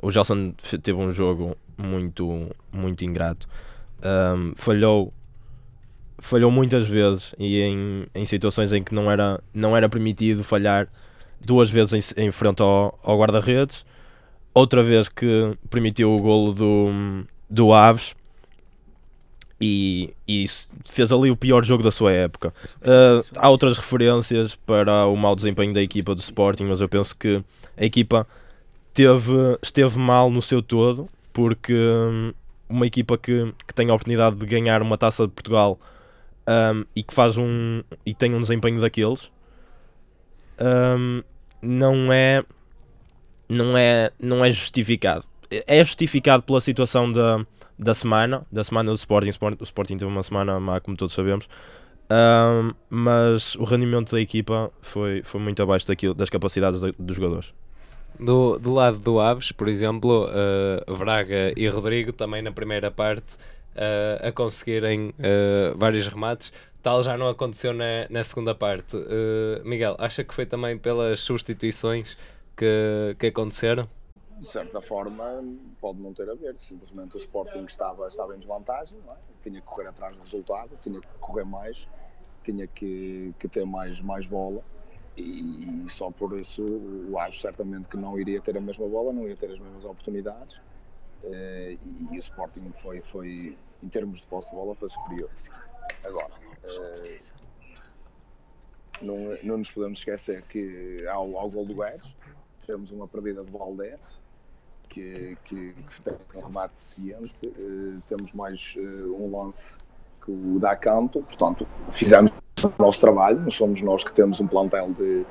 o 0.00 0.10
Gelson 0.10 0.52
teve 0.82 0.98
um 0.98 1.10
jogo 1.10 1.56
muito, 1.76 2.48
muito 2.72 3.04
ingrato. 3.04 3.48
Um, 4.04 4.52
falhou 4.56 5.12
falhou 6.18 6.50
muitas 6.50 6.86
vezes 6.86 7.34
e 7.38 7.60
em, 7.60 8.06
em 8.14 8.24
situações 8.24 8.72
em 8.72 8.82
que 8.82 8.94
não 8.94 9.10
era, 9.10 9.40
não 9.52 9.76
era 9.76 9.88
permitido 9.88 10.42
falhar 10.42 10.88
duas 11.40 11.70
vezes 11.70 12.14
em, 12.16 12.24
em 12.24 12.32
frente 12.32 12.62
ao, 12.62 12.98
ao 13.02 13.18
guarda-redes, 13.18 13.84
outra 14.54 14.82
vez 14.82 15.08
que 15.08 15.56
permitiu 15.68 16.14
o 16.14 16.20
golo 16.20 16.52
do, 16.52 17.26
do 17.48 17.72
Aves 17.72 18.14
e, 19.60 20.14
e 20.26 20.46
fez 20.84 21.12
ali 21.12 21.30
o 21.30 21.36
pior 21.36 21.64
jogo 21.64 21.82
da 21.82 21.90
sua 21.90 22.12
época. 22.12 22.52
Uh, 22.80 23.24
há 23.36 23.48
outras 23.48 23.76
referências 23.76 24.54
para 24.54 25.06
o 25.06 25.16
mau 25.16 25.36
desempenho 25.36 25.72
da 25.72 25.82
equipa 25.82 26.14
do 26.14 26.20
Sporting, 26.20 26.64
mas 26.64 26.80
eu 26.80 26.88
penso 26.88 27.14
que 27.16 27.42
a 27.76 27.84
equipa 27.84 28.26
esteve, 28.96 29.58
esteve 29.62 29.98
mal 29.98 30.30
no 30.30 30.40
seu 30.40 30.62
todo, 30.62 31.06
porque 31.32 31.74
hum, 31.74 32.32
uma 32.68 32.86
equipa 32.86 33.18
que, 33.18 33.52
que 33.66 33.74
tem 33.74 33.90
a 33.90 33.94
oportunidade 33.94 34.36
de 34.36 34.46
ganhar 34.46 34.80
uma 34.80 34.96
taça 34.96 35.26
de 35.26 35.32
Portugal 35.32 35.78
um, 36.48 36.84
e 36.94 37.02
que 37.02 37.12
faz 37.12 37.36
um 37.36 37.82
e 38.04 38.14
tem 38.14 38.34
um 38.34 38.40
desempenho 38.40 38.80
daqueles 38.80 39.30
um, 40.58 41.22
não 41.60 42.12
é 42.12 42.42
não 43.48 43.76
é 43.76 44.10
não 44.18 44.44
é 44.44 44.50
justificado. 44.50 45.24
É 45.50 45.84
justificado 45.84 46.42
pela 46.42 46.60
situação 46.60 47.12
da, 47.12 47.44
da 47.78 47.94
semana 47.94 48.44
da 48.50 48.64
semana 48.64 48.90
do 48.90 48.96
Sporting. 48.96 49.30
O 49.60 49.64
Sporting 49.64 49.98
teve 49.98 50.10
uma 50.10 50.22
semana 50.22 50.58
má 50.58 50.80
como 50.80 50.96
todos 50.96 51.14
sabemos 51.14 51.46
um, 52.10 52.72
mas 52.88 53.56
o 53.56 53.64
rendimento 53.64 54.12
da 54.12 54.20
equipa 54.20 54.72
foi, 54.80 55.22
foi 55.22 55.40
muito 55.40 55.62
abaixo 55.62 55.86
daquilo, 55.86 56.14
das 56.14 56.30
capacidades 56.30 56.80
dos 56.98 57.16
jogadores 57.16 57.52
do, 58.18 58.58
do 58.58 58.72
lado 58.72 58.98
do 58.98 59.20
Aves, 59.20 59.52
por 59.52 59.68
exemplo, 59.68 60.26
uh, 60.26 60.96
Braga 60.96 61.52
e 61.56 61.68
Rodrigo 61.68 62.12
também 62.12 62.42
na 62.42 62.52
primeira 62.52 62.90
parte 62.90 63.34
uh, 63.34 64.26
a 64.26 64.32
conseguirem 64.32 65.10
uh, 65.10 65.76
vários 65.76 66.06
remates. 66.08 66.52
Tal 66.82 67.02
já 67.02 67.16
não 67.16 67.28
aconteceu 67.28 67.72
na, 67.72 68.06
na 68.08 68.22
segunda 68.22 68.54
parte. 68.54 68.96
Miguel, 69.64 69.96
acha 69.98 70.22
que 70.22 70.32
foi 70.32 70.46
também 70.46 70.78
pelas 70.78 71.18
substituições 71.18 72.16
que, 72.56 73.16
que 73.18 73.26
aconteceram? 73.26 73.88
De 74.38 74.46
certa 74.46 74.80
forma, 74.80 75.42
pode 75.80 75.98
não 76.00 76.14
ter 76.14 76.30
a 76.30 76.34
ver. 76.34 76.56
Simplesmente 76.56 77.16
o 77.16 77.18
Sporting 77.18 77.64
estava, 77.64 78.06
estava 78.06 78.36
em 78.36 78.38
desvantagem, 78.38 78.98
é? 79.08 79.14
tinha 79.42 79.60
que 79.60 79.66
correr 79.66 79.88
atrás 79.88 80.14
do 80.14 80.22
resultado, 80.22 80.78
tinha 80.80 81.00
que 81.00 81.08
correr 81.18 81.44
mais, 81.44 81.88
tinha 82.44 82.68
que, 82.68 83.34
que 83.36 83.48
ter 83.48 83.66
mais, 83.66 84.00
mais 84.00 84.24
bola 84.24 84.62
e, 85.16 85.84
só 85.88 86.10
por 86.10 86.38
isso 86.38 86.62
o 86.62 87.18
Aves 87.18 87.40
certamente 87.40 87.88
que 87.88 87.96
não 87.96 88.18
iria 88.18 88.40
ter 88.40 88.56
a 88.56 88.60
mesma 88.60 88.86
bola, 88.86 89.12
não 89.12 89.26
ia 89.26 89.36
ter 89.36 89.50
as 89.50 89.58
mesmas 89.58 89.84
oportunidades. 89.84 90.56
Uh, 91.24 91.78
e, 92.12 92.16
o 92.16 92.18
Sporting 92.18 92.70
foi, 92.74 93.00
foi, 93.00 93.56
em 93.82 93.88
termos 93.88 94.20
de 94.20 94.26
posse 94.26 94.50
de 94.50 94.56
bola, 94.56 94.74
foi 94.74 94.88
superior. 94.88 95.30
Agora, 96.04 96.34
uh, 96.64 97.18
não, 99.02 99.16
não 99.42 99.58
nos 99.58 99.70
podemos 99.70 99.98
esquecer 99.98 100.42
que 100.42 101.06
ao, 101.08 101.36
ao 101.38 101.50
gol 101.50 101.64
do 101.64 101.74
Guedes. 101.74 102.14
Temos 102.66 102.90
uma 102.90 103.06
perdida 103.06 103.44
de 103.44 103.50
Valdez 103.52 104.00
que, 104.88 105.38
que, 105.44 105.72
que 105.72 106.00
tem 106.02 106.14
um 106.34 106.40
remate 106.40 106.74
eficiente, 106.74 107.46
uh, 107.46 108.02
temos 108.06 108.32
mais 108.32 108.74
um 108.76 109.30
lance 109.36 109.78
que 110.24 110.32
o 110.32 110.58
dá 110.58 110.76
canto, 110.76 111.22
portanto 111.22 111.66
fizemos 111.88 112.32
o 112.66 112.82
nosso 112.82 113.00
trabalho, 113.00 113.40
não 113.40 113.50
somos 113.50 113.82
nós 113.82 114.04
que 114.04 114.12
temos 114.12 114.40
um 114.40 114.46
plantel 114.46 114.92
de, 114.92 115.24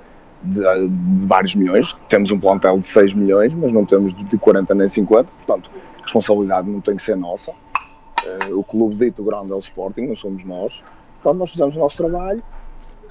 de, 0.43 0.61
de 0.61 1.27
vários 1.27 1.55
milhões, 1.55 1.93
temos 2.07 2.31
um 2.31 2.39
plantel 2.39 2.79
de 2.79 2.85
6 2.85 3.13
milhões, 3.13 3.53
mas 3.53 3.71
não 3.71 3.85
temos 3.85 4.13
de 4.13 4.37
40 4.37 4.73
nem 4.75 4.87
50, 4.87 5.29
portanto, 5.45 5.71
a 5.99 6.01
responsabilidade 6.01 6.69
não 6.69 6.81
tem 6.81 6.95
que 6.95 7.01
ser 7.01 7.15
nossa. 7.15 7.51
Uh, 7.51 8.57
o 8.57 8.63
clube 8.63 8.95
dito 8.95 9.23
grande 9.23 9.51
é 9.51 9.55
o 9.55 9.59
Sporting, 9.59 10.01
não 10.01 10.15
somos 10.15 10.43
nós. 10.43 10.83
Portanto, 11.21 11.39
nós 11.39 11.51
fizemos 11.51 11.75
o 11.75 11.79
nosso 11.79 11.97
trabalho 11.97 12.43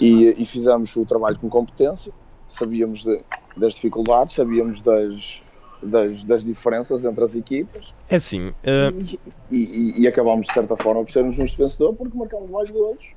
e, 0.01 0.43
e 0.43 0.47
fizemos 0.47 0.95
o 0.97 1.05
trabalho 1.05 1.39
com 1.39 1.49
competência, 1.49 2.13
sabíamos 2.49 3.03
de, 3.03 3.21
das 3.57 3.75
dificuldades, 3.75 4.35
sabíamos 4.35 4.81
das, 4.81 5.43
das, 5.83 6.25
das, 6.25 6.45
diferenças 6.45 7.05
entre 7.05 7.25
as 7.25 7.35
equipas. 7.35 7.95
É 8.09 8.17
assim. 8.17 8.49
Uh... 8.49 9.19
E, 9.51 9.57
e, 9.57 10.01
e, 10.03 10.09
acabámos, 10.09 10.47
de 10.47 10.53
certa 10.53 10.77
forma, 10.77 11.05
por 11.05 11.13
ser 11.13 11.25
um 11.25 11.33
justo 11.33 11.57
vencedor 11.59 11.95
porque 11.95 12.17
marcámos 12.17 12.51
mais 12.51 12.71
golos. 12.71 13.15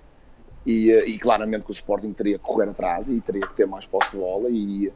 E, 0.68 0.92
eh, 0.92 1.08
e, 1.08 1.18
claramente 1.18 1.64
que 1.64 1.72
o 1.72 1.74
Sporting 1.74 2.12
teria 2.12 2.38
que 2.38 2.44
correr 2.44 2.70
atrás 2.70 3.08
e 3.08 3.22
teria 3.22 3.48
que 3.48 3.56
ter 3.56 3.66
mais 3.66 3.86
posse 3.86 4.12
de 4.12 4.18
bola 4.18 4.50
e, 4.50 4.92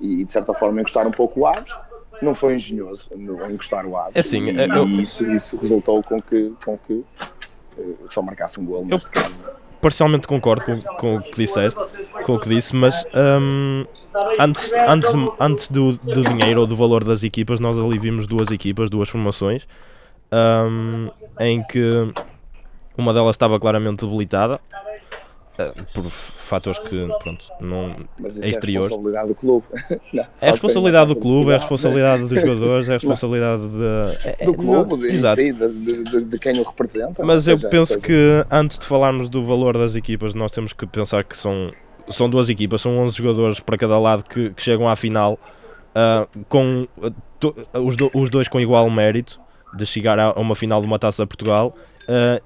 e 0.00 0.24
de 0.24 0.32
certa 0.32 0.54
forma 0.54 0.80
encostar 0.80 1.04
um 1.06 1.10
pouco 1.10 1.40
o 1.40 1.46
Aves. 1.46 1.76
Não 2.22 2.32
foi 2.32 2.54
engenhoso 2.54 3.10
encostar 3.50 3.84
o 3.84 3.96
Aves. 3.96 4.14
É 4.14 4.20
assim, 4.20 4.44
e, 4.44 4.56
eu... 4.56 4.86
isso, 4.86 5.28
isso 5.28 5.56
resultou 5.56 6.00
com 6.04 6.22
que, 6.22 6.54
com 6.64 6.78
que 6.78 6.94
uh, 6.94 7.98
só 8.08 8.22
marcasse 8.22 8.60
um 8.60 8.64
gol 8.64 8.86
neste 8.86 9.08
eu... 9.08 9.22
caso 9.22 9.34
parcialmente 9.78 10.26
concordo 10.26 10.64
com, 10.64 10.80
com, 10.96 11.16
o 11.16 11.22
que 11.22 11.36
disseste, 11.36 11.78
com 12.24 12.34
o 12.34 12.40
que 12.40 12.48
disse, 12.48 12.74
mas 12.74 13.04
um, 13.14 13.84
antes, 14.36 14.72
antes, 14.72 15.10
antes 15.38 15.68
do, 15.68 15.92
do 15.98 16.24
dinheiro 16.24 16.62
ou 16.62 16.66
do 16.66 16.74
valor 16.74 17.04
das 17.04 17.22
equipas, 17.22 17.60
nós 17.60 17.78
ali 17.78 17.96
vimos 17.96 18.26
duas 18.26 18.50
equipas, 18.50 18.90
duas 18.90 19.08
formações, 19.08 19.68
um, 20.32 21.08
em 21.38 21.62
que 21.62 22.12
uma 22.98 23.12
delas 23.12 23.36
estava 23.36 23.60
claramente 23.60 24.04
debilitada, 24.04 24.58
por 25.94 26.04
fatores 26.10 26.78
que, 26.78 27.08
pronto, 27.22 27.46
não. 27.60 27.96
Isso 28.26 28.42
é 28.42 28.50
exteriores. 28.50 28.90
é 28.90 28.94
responsabilidade 28.94 29.28
do 29.28 29.34
clube. 29.34 29.66
não, 30.12 30.22
é 30.22 30.48
a 30.48 30.50
responsabilidade 30.50 31.08
do 31.08 31.16
clube, 31.16 31.50
é 31.50 31.54
a 31.54 31.58
responsabilidade 31.58 32.22
dos 32.24 32.40
jogadores, 32.40 32.88
é 32.88 32.90
a 32.90 32.94
responsabilidade 32.94 33.62
de, 33.62 34.44
do 34.44 34.54
clube, 34.54 34.96
de, 34.98 35.06
exato. 35.06 35.40
Sim, 35.40 35.54
de, 35.54 36.04
de, 36.04 36.24
de, 36.24 36.38
quem 36.38 36.58
o 36.60 36.62
representa. 36.62 37.24
Mas 37.24 37.48
eu 37.48 37.58
penso 37.58 37.94
seja... 37.94 38.00
que 38.00 38.46
antes 38.50 38.78
de 38.78 38.84
falarmos 38.84 39.28
do 39.28 39.44
valor 39.44 39.78
das 39.78 39.94
equipas, 39.94 40.34
nós 40.34 40.52
temos 40.52 40.72
que 40.72 40.86
pensar 40.86 41.24
que 41.24 41.36
são, 41.36 41.72
são 42.10 42.28
duas 42.28 42.50
equipas, 42.50 42.82
são 42.82 42.98
11 42.98 43.16
jogadores 43.16 43.60
para 43.60 43.78
cada 43.78 43.98
lado 43.98 44.24
que, 44.24 44.50
que 44.50 44.62
chegam 44.62 44.86
à 44.88 44.94
final 44.94 45.38
uh, 45.94 46.44
com 46.48 46.86
uh, 46.98 47.10
to, 47.40 47.54
os, 47.72 47.96
do, 47.96 48.10
os 48.14 48.28
dois 48.28 48.46
com 48.46 48.60
igual 48.60 48.88
mérito 48.90 49.40
de 49.74 49.86
chegar 49.86 50.18
a 50.18 50.32
uma 50.32 50.54
final 50.54 50.80
de 50.80 50.86
uma 50.86 50.98
taça 50.98 51.22
de 51.22 51.28
Portugal. 51.28 51.74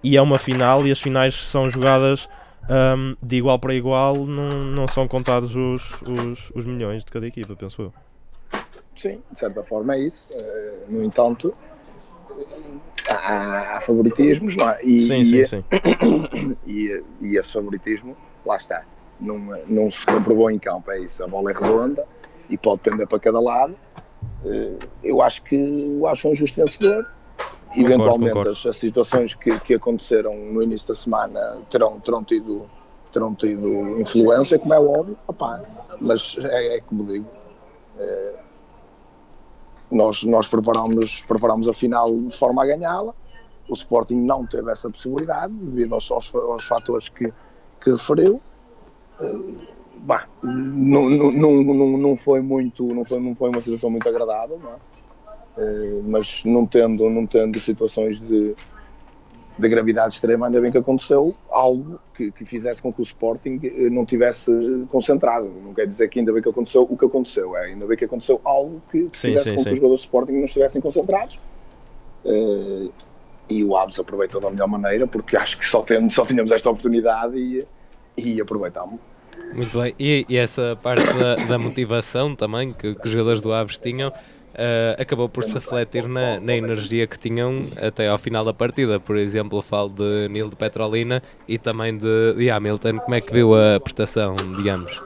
E 0.03 0.17
é 0.17 0.23
uma 0.23 0.39
final 0.39 0.87
e 0.87 0.91
as 0.91 0.99
finais 0.99 1.35
são 1.35 1.69
jogadas 1.69 2.27
um, 2.71 3.17
de 3.21 3.37
igual 3.37 3.59
para 3.59 3.75
igual 3.75 4.15
não, 4.15 4.49
não 4.49 4.89
são 4.89 5.09
contados 5.09 5.57
os, 5.57 6.01
os, 6.03 6.53
os 6.55 6.65
milhões 6.65 7.05
de 7.05 7.11
cada 7.11 7.27
equipa, 7.27 7.57
penso 7.57 7.83
eu. 7.83 7.93
Sim, 8.95 9.21
de 9.31 9.39
certa 9.39 9.63
forma 9.63 9.95
é 9.95 10.01
isso. 10.01 10.29
Uh, 10.33 10.93
no 10.93 11.03
entanto, 11.03 11.53
há, 13.09 13.77
há 13.77 13.81
favoritismos, 13.81 14.57
não 14.57 14.69
é? 14.69 14.79
E, 14.85 15.07
sim, 15.07 15.25
sim, 15.25 15.45
sim. 15.47 15.65
E, 16.67 17.03
e 17.21 17.37
esse 17.37 17.53
favoritismo, 17.53 18.17
lá 18.47 18.57
está, 18.57 18.85
não, 19.21 19.39
não 19.67 19.91
se 19.91 20.07
comprovou 20.07 20.51
em 20.51 20.59
campo, 20.59 20.91
é 20.91 21.01
isso. 21.01 21.25
A 21.25 21.27
bola 21.27 21.51
é 21.51 21.55
redonda 21.55 22.07
e 22.49 22.57
pode 22.57 22.83
tender 22.83 23.07
para 23.07 23.19
cada 23.19 23.41
lado. 23.41 23.75
Uh, 24.45 24.79
eu 25.03 25.23
acho 25.23 25.43
que 25.43 25.57
o 25.57 26.07
Acho 26.07 26.29
é 26.29 26.31
um 26.31 26.35
justo 26.35 26.61
vencedor 26.61 27.07
eventualmente 27.75 28.33
concordo, 28.33 28.51
concordo. 28.51 28.69
As, 28.69 28.77
situações 28.77 29.35
que, 29.35 29.59
que 29.61 29.75
aconteceram 29.75 30.35
no 30.35 30.63
início 30.63 30.89
da 30.89 30.95
semana 30.95 31.59
terão, 31.69 32.01
terão, 32.01 32.25
tido, 32.25 32.69
terão 33.13 33.35
tido 33.35 34.01
influência, 34.01 34.59
como 34.59 34.75
é 34.75 34.81
óbvio, 34.81 35.17
opá, 35.27 35.63
mas 36.01 36.37
é, 36.41 36.77
é 36.77 36.81
como 36.81 37.05
digo, 37.05 37.27
é, 37.99 38.41
nós, 39.91 40.23
nós 40.25 40.47
preparámos, 40.49 41.23
preparámos 41.23 41.69
a 41.69 41.75
final 41.75 42.15
de 42.15 42.37
forma 42.37 42.63
a 42.63 42.67
ganhá-la, 42.67 43.15
o 43.69 43.75
Sporting 43.75 44.17
não 44.17 44.45
teve 44.45 44.71
essa 44.71 44.91
possibilidade 44.91 45.53
devido 45.53 45.95
aos, 45.95 46.11
aos, 46.11 46.35
aos 46.35 46.65
fatores 46.65 47.09
que, 47.09 47.33
que 47.81 47.91
referiu. 47.91 48.41
Bah, 49.99 50.27
não, 50.43 51.09
não, 51.11 51.31
não, 51.63 51.99
não, 51.99 52.17
foi 52.17 52.41
muito, 52.41 52.85
não 52.87 53.05
foi, 53.05 53.21
não 53.21 53.35
foi 53.35 53.51
uma 53.51 53.61
situação 53.61 53.91
muito 53.91 54.09
agradável, 54.09 54.59
não 54.59 54.71
é? 54.71 54.77
Eh, 55.61 56.01
mas 56.05 56.43
não 56.45 56.65
tendo, 56.65 57.11
não 57.11 57.27
tendo 57.27 57.59
situações 57.59 58.21
de, 58.21 58.55
de 59.59 59.69
gravidade 59.69 60.15
extrema, 60.15 60.47
ainda 60.47 60.59
bem 60.59 60.73
que 60.73 60.79
aconteceu 60.79 61.37
algo 61.51 62.01
que, 62.15 62.31
que, 62.33 62.47
fizesse 62.47 62.81
com 62.81 62.91
que 62.91 63.01
o 63.01 63.03
Sporting 63.03 63.61
eh, 63.63 63.91
não 63.91 64.07
tivesse 64.07 64.51
concentrado. 64.89 65.53
Não 65.63 65.75
quer 65.75 65.87
dizer 65.87 66.09
que 66.09 66.19
ainda 66.19 66.33
bem 66.33 66.43
que 66.43 66.49
aconteceu 66.49 66.87
o 66.89 66.97
que 66.97 67.05
aconteceu, 67.05 67.55
é 67.57 67.67
ainda 67.67 67.87
bem 67.87 67.97
que 67.97 68.07
aconteceu 68.07 68.41
algo 68.43 68.81
que 68.91 69.11
fizesse 69.13 69.51
sim, 69.51 69.57
com 69.57 69.63
sim. 69.63 69.65
que 69.65 69.71
os 69.73 69.77
jogadores 69.77 70.01
do 70.01 70.05
Sporting 70.05 70.33
não 70.33 70.45
estivessem 70.45 70.81
concentrados. 70.81 71.39
Uh, 72.25 72.93
e 73.49 73.65
o 73.65 73.77
Aves 73.77 73.99
aproveitou 73.99 74.41
da 74.41 74.49
melhor 74.49 74.69
maneira, 74.69 75.07
porque 75.07 75.37
acho 75.37 75.59
que 75.59 75.67
só, 75.67 75.83
temos, 75.83 76.15
só 76.15 76.25
tínhamos 76.25 76.53
esta 76.53 76.71
oportunidade 76.71 77.37
e, 77.37 77.67
e 78.17 78.41
aproveitámos. 78.41 79.01
Muito 79.53 79.77
bem, 79.77 79.93
e, 79.99 80.25
e 80.29 80.37
essa 80.37 80.79
parte 80.81 81.13
da, 81.15 81.35
da 81.35 81.59
motivação 81.59 82.37
também 82.37 82.73
que, 82.73 82.95
que 82.95 83.07
os 83.07 83.11
jogadores 83.11 83.41
do 83.41 83.53
Aves 83.53 83.77
tinham 83.77 84.13
uh, 84.55 85.01
acabou 85.01 85.29
por 85.29 85.45
se 85.45 85.55
refletir 85.55 86.09
na, 86.09 86.41
na, 86.41 86.57
energia 86.57 87.07
que 87.07 87.19
tinham 87.19 87.55
até 87.81 88.09
ao 88.09 88.19
final 88.19 88.45
da 88.45 88.53
partida. 88.53 88.99
Por 88.99 89.17
exemplo, 89.17 89.61
falo 89.63 89.91
de 89.91 90.29
Nil 90.29 90.49
de 90.49 90.57
Petrolina 90.57 91.23
e 91.47 91.59
também 91.59 91.97
de, 91.97 92.35
de 92.35 92.51
Hamilton. 92.51 92.99
Como 92.99 93.15
é 93.15 93.21
que 93.21 93.33
viu 93.33 93.55
a 93.55 93.81
prestação 93.81 94.35
de 94.35 94.69
ambos? 94.69 95.03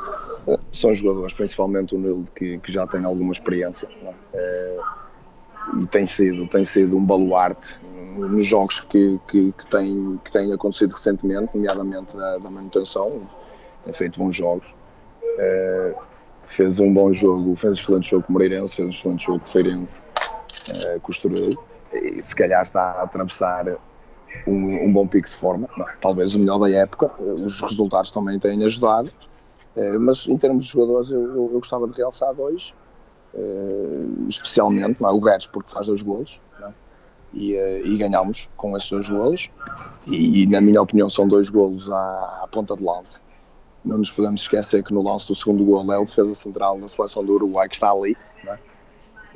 São 0.73 0.95
jogadores, 0.95 1.33
principalmente 1.33 1.95
o 1.95 1.99
Nil, 1.99 2.25
que, 2.35 2.59
que 2.59 2.71
já 2.71 2.87
tem 2.87 3.05
alguma 3.05 3.33
experiência 3.33 3.89
é? 4.33 4.77
e 5.81 5.87
tem 5.87 6.05
sido, 6.05 6.47
tem 6.47 6.65
sido 6.65 6.97
um 6.97 7.05
baluarte 7.05 7.79
nos 8.17 8.47
jogos 8.47 8.81
que, 8.81 9.19
que, 9.27 9.53
que, 9.53 9.67
tem, 9.67 10.21
que 10.25 10.31
têm 10.31 10.53
acontecido 10.53 10.93
recentemente, 10.93 11.51
nomeadamente 11.55 12.17
da, 12.17 12.39
da 12.39 12.51
manutenção, 12.51 13.23
tem 13.85 13.93
feito 13.93 14.19
bons 14.21 14.37
jogos. 14.37 14.73
É, 15.39 15.95
fez 16.47 16.81
um 16.81 16.93
bom 16.93 17.13
jogo, 17.13 17.55
fez 17.57 17.73
um 17.73 17.75
excelente 17.75 18.11
jogo 18.11 18.25
com 18.25 18.31
o 18.31 18.33
Moreirense, 18.35 18.77
fez 18.77 18.89
um 18.89 18.91
excelente 18.91 19.27
jogo 19.27 19.41
com 19.41 19.47
o 19.47 19.49
Feirense, 19.49 20.03
uh, 20.69 21.01
costurou 21.01 21.65
e 21.93 22.21
se 22.21 22.35
calhar 22.35 22.63
está 22.63 22.83
a 22.83 23.03
atravessar 23.03 23.67
um, 24.47 24.87
um 24.87 24.93
bom 24.93 25.07
pico 25.07 25.29
de 25.29 25.35
forma, 25.35 25.69
não, 25.77 25.87
talvez 26.01 26.35
o 26.35 26.39
melhor 26.39 26.59
da 26.59 26.71
época, 26.71 27.13
os 27.23 27.61
resultados 27.61 28.11
também 28.11 28.39
têm 28.39 28.65
ajudado, 28.65 29.11
uh, 29.77 30.01
mas 30.01 30.27
em 30.27 30.37
termos 30.37 30.65
de 30.65 30.71
jogadores 30.71 31.11
eu, 31.11 31.21
eu, 31.21 31.51
eu 31.53 31.59
gostava 31.59 31.87
de 31.89 31.97
realçar 31.97 32.35
dois, 32.35 32.75
uh, 33.35 34.27
especialmente 34.29 35.01
não, 35.01 35.15
o 35.15 35.21
Guedes 35.21 35.47
porque 35.47 35.71
faz 35.71 35.87
dois 35.87 36.03
golos 36.03 36.43
e, 37.33 37.55
e 37.85 37.97
ganhamos 37.97 38.49
com 38.57 38.77
esses 38.77 38.89
dois 38.89 39.09
golos. 39.09 39.51
E, 40.07 40.43
e, 40.43 40.47
na 40.47 40.61
minha 40.61 40.81
opinião 40.81 41.09
são 41.09 41.27
dois 41.27 41.51
golos 41.51 41.91
à, 41.91 42.41
à 42.45 42.49
ponta 42.49 42.77
de 42.77 42.85
lança 42.85 43.19
não 43.85 43.99
nos 43.99 44.11
podemos 44.11 44.41
esquecer 44.41 44.83
que 44.83 44.93
no 44.93 45.03
lance 45.03 45.27
do 45.27 45.35
segundo 45.35 45.65
gol 45.65 45.93
é 45.93 45.99
o 45.99 46.05
defesa 46.05 46.35
central 46.35 46.79
na 46.79 46.89
seleção 46.89 47.25
do 47.25 47.35
Uruguai 47.35 47.69
que 47.69 47.75
está 47.75 47.91
ali 47.91 48.17
é? 48.47 48.59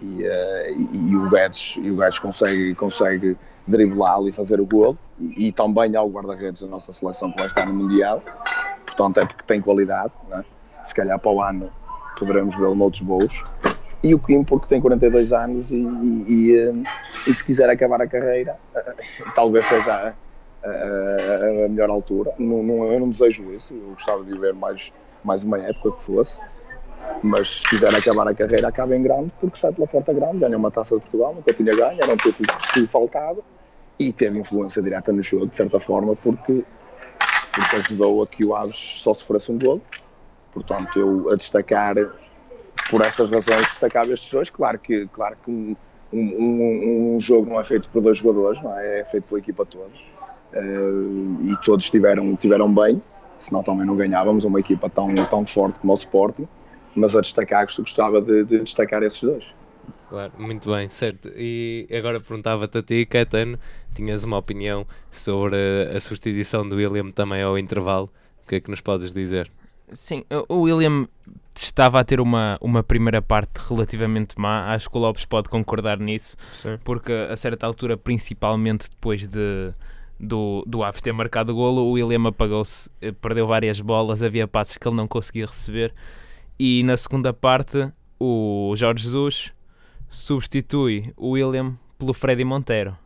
e, 0.00 0.22
uh, 0.22 0.90
e, 0.92 1.10
e, 1.10 1.16
o 1.16 1.28
Guedes, 1.28 1.76
e 1.76 1.90
o 1.90 1.96
Guedes 1.96 2.18
consegue, 2.18 2.74
consegue 2.74 3.36
driblá-lo 3.66 4.28
e 4.28 4.32
fazer 4.32 4.60
o 4.60 4.66
gol 4.66 4.96
e, 5.18 5.48
e 5.48 5.52
também 5.52 5.96
o 5.96 6.08
guarda-redes 6.08 6.62
da 6.62 6.68
nossa 6.68 6.92
seleção 6.92 7.30
que 7.30 7.38
vai 7.38 7.46
estar 7.46 7.66
no 7.66 7.74
Mundial 7.74 8.22
portanto 8.86 9.18
é 9.18 9.26
porque 9.26 9.42
tem 9.46 9.60
qualidade 9.60 10.12
é? 10.32 10.42
se 10.84 10.94
calhar 10.94 11.18
para 11.18 11.30
o 11.30 11.42
ano 11.42 11.70
poderemos 12.18 12.56
vê-lo 12.56 12.74
noutros 12.74 13.02
voos 13.02 13.44
e 14.02 14.14
o 14.14 14.18
Kim 14.18 14.44
porque 14.44 14.66
tem 14.66 14.80
42 14.80 15.32
anos 15.32 15.70
e, 15.70 15.76
e, 15.76 16.52
e, 16.52 16.82
e 17.26 17.34
se 17.34 17.44
quiser 17.44 17.68
acabar 17.68 18.00
a 18.00 18.06
carreira 18.06 18.56
talvez 19.34 19.66
seja 19.66 20.14
a, 20.64 21.64
a 21.64 21.68
melhor 21.68 21.90
altura. 21.90 22.32
Não, 22.38 22.62
não, 22.62 22.92
eu 22.92 23.00
não 23.00 23.08
desejo 23.08 23.52
isso, 23.52 23.74
eu 23.74 23.90
gostava 23.90 24.24
de 24.24 24.32
viver 24.32 24.54
mais, 24.54 24.92
mais 25.24 25.44
uma 25.44 25.58
época 25.58 25.92
que 25.92 26.02
fosse, 26.02 26.40
mas 27.22 27.60
se 27.60 27.68
quiser 27.68 27.94
acabar 27.94 28.28
a 28.28 28.34
carreira, 28.34 28.68
acaba 28.68 28.96
em 28.96 29.02
grande, 29.02 29.32
porque 29.40 29.58
sai 29.58 29.72
pela 29.72 29.86
porta 29.86 30.12
grande, 30.12 30.38
ganha 30.38 30.56
uma 30.56 30.70
taça 30.70 30.96
de 30.96 31.02
Portugal, 31.02 31.34
nunca 31.34 31.52
tinha 31.52 31.74
ganho, 31.74 31.98
era 32.00 32.12
um 32.12 32.16
título 32.16 32.48
que 32.72 32.86
faltava 32.86 33.40
e 33.98 34.12
teve 34.12 34.38
influência 34.38 34.82
direta 34.82 35.12
no 35.12 35.22
jogo, 35.22 35.48
de 35.48 35.56
certa 35.56 35.80
forma, 35.80 36.14
porque, 36.16 36.64
porque 37.54 37.76
ajudou 37.76 38.22
a 38.22 38.26
que 38.26 38.44
o 38.44 38.54
Aves 38.54 38.76
só 38.76 39.12
sofresse 39.12 39.50
um 39.50 39.58
gol. 39.58 39.80
Portanto, 40.52 40.98
eu 40.98 41.30
a 41.30 41.34
destacar, 41.34 41.94
por 42.90 43.00
estas 43.00 43.28
razões, 43.30 43.68
destacava 43.68 44.12
estes 44.12 44.30
dois. 44.30 44.50
Claro 44.50 44.78
que, 44.78 45.06
claro 45.08 45.36
que 45.44 45.50
um, 45.50 45.76
um, 46.12 47.14
um, 47.16 47.20
jogo 47.20 47.50
não 47.50 47.60
é 47.60 47.64
feito 47.64 47.88
por 47.90 48.00
dois 48.00 48.18
jogadores, 48.18 48.62
não 48.62 48.76
é? 48.78 49.00
é 49.00 49.04
feito 49.04 49.24
pela 49.24 49.40
equipa 49.40 49.66
toda 49.66 49.90
e 50.52 51.56
todos 51.64 51.86
estiveram 51.86 52.34
tiveram 52.36 52.72
bem, 52.72 53.00
senão 53.38 53.62
também 53.62 53.86
não 53.86 53.96
ganhávamos 53.96 54.44
uma 54.44 54.60
equipa 54.60 54.88
tão, 54.88 55.14
tão 55.14 55.46
forte 55.46 55.78
como 55.78 55.92
o 55.92 55.96
Sporting, 55.96 56.48
mas 56.94 57.14
a 57.14 57.20
destacar 57.20 57.66
gostava 57.66 58.20
de, 58.20 58.44
de 58.44 58.60
destacar 58.60 59.02
esses 59.02 59.22
dois. 59.22 59.54
Claro, 60.08 60.32
muito 60.38 60.70
bem, 60.70 60.88
certo. 60.88 61.30
E 61.36 61.86
agora 61.92 62.18
perguntava-te 62.18 62.78
a 62.78 62.82
ti, 62.82 63.04
Caetano, 63.04 63.58
tinhas 63.94 64.24
uma 64.24 64.38
opinião 64.38 64.86
sobre 65.10 65.56
a 65.94 66.00
substituição 66.00 66.66
do 66.66 66.76
William 66.76 67.10
também 67.10 67.42
ao 67.42 67.58
intervalo? 67.58 68.10
O 68.44 68.48
que 68.48 68.56
é 68.56 68.60
que 68.60 68.70
nos 68.70 68.80
podes 68.80 69.12
dizer? 69.12 69.50
Sim, 69.92 70.24
o 70.48 70.62
William 70.62 71.06
estava 71.54 72.00
a 72.00 72.04
ter 72.04 72.20
uma, 72.20 72.58
uma 72.60 72.82
primeira 72.82 73.20
parte 73.20 73.58
relativamente 73.68 74.38
má, 74.38 74.72
acho 74.72 74.88
que 74.90 74.96
o 74.96 75.00
Lopes 75.00 75.24
pode 75.24 75.48
concordar 75.48 75.98
nisso, 75.98 76.36
Sim. 76.52 76.78
porque 76.84 77.12
a 77.12 77.36
certa 77.36 77.66
altura, 77.66 77.96
principalmente 77.96 78.88
depois 78.90 79.26
de, 79.26 79.72
do, 80.18 80.64
do 80.66 80.82
Aves 80.82 81.00
ter 81.00 81.12
marcado 81.12 81.52
o 81.52 81.54
golo, 81.54 81.82
o 81.82 81.92
William 81.92 82.28
apagou-se, 82.28 82.90
eh, 83.00 83.12
perdeu 83.12 83.46
várias 83.46 83.80
bolas, 83.80 84.22
havia 84.22 84.48
passes 84.48 84.76
que 84.76 84.88
ele 84.88 84.96
não 84.96 85.06
conseguia 85.06 85.46
receber, 85.46 85.94
e 86.58 86.82
na 86.82 86.96
segunda 86.96 87.32
parte 87.32 87.90
o 88.18 88.74
Jorge 88.76 89.04
Jesus 89.04 89.52
substitui 90.10 91.12
o 91.16 91.30
William 91.30 91.76
pelo 91.98 92.12
Freddy 92.12 92.44
Monteiro. 92.44 92.96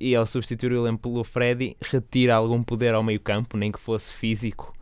E 0.00 0.16
ao 0.16 0.26
substituir 0.26 0.72
o 0.72 0.82
William 0.82 0.96
pelo 0.96 1.22
Freddy, 1.22 1.76
retira 1.80 2.34
algum 2.34 2.62
poder 2.62 2.94
ao 2.94 3.02
meio 3.02 3.20
campo, 3.20 3.56
nem 3.56 3.70
que 3.70 3.78
fosse 3.78 4.12
físico, 4.12 4.74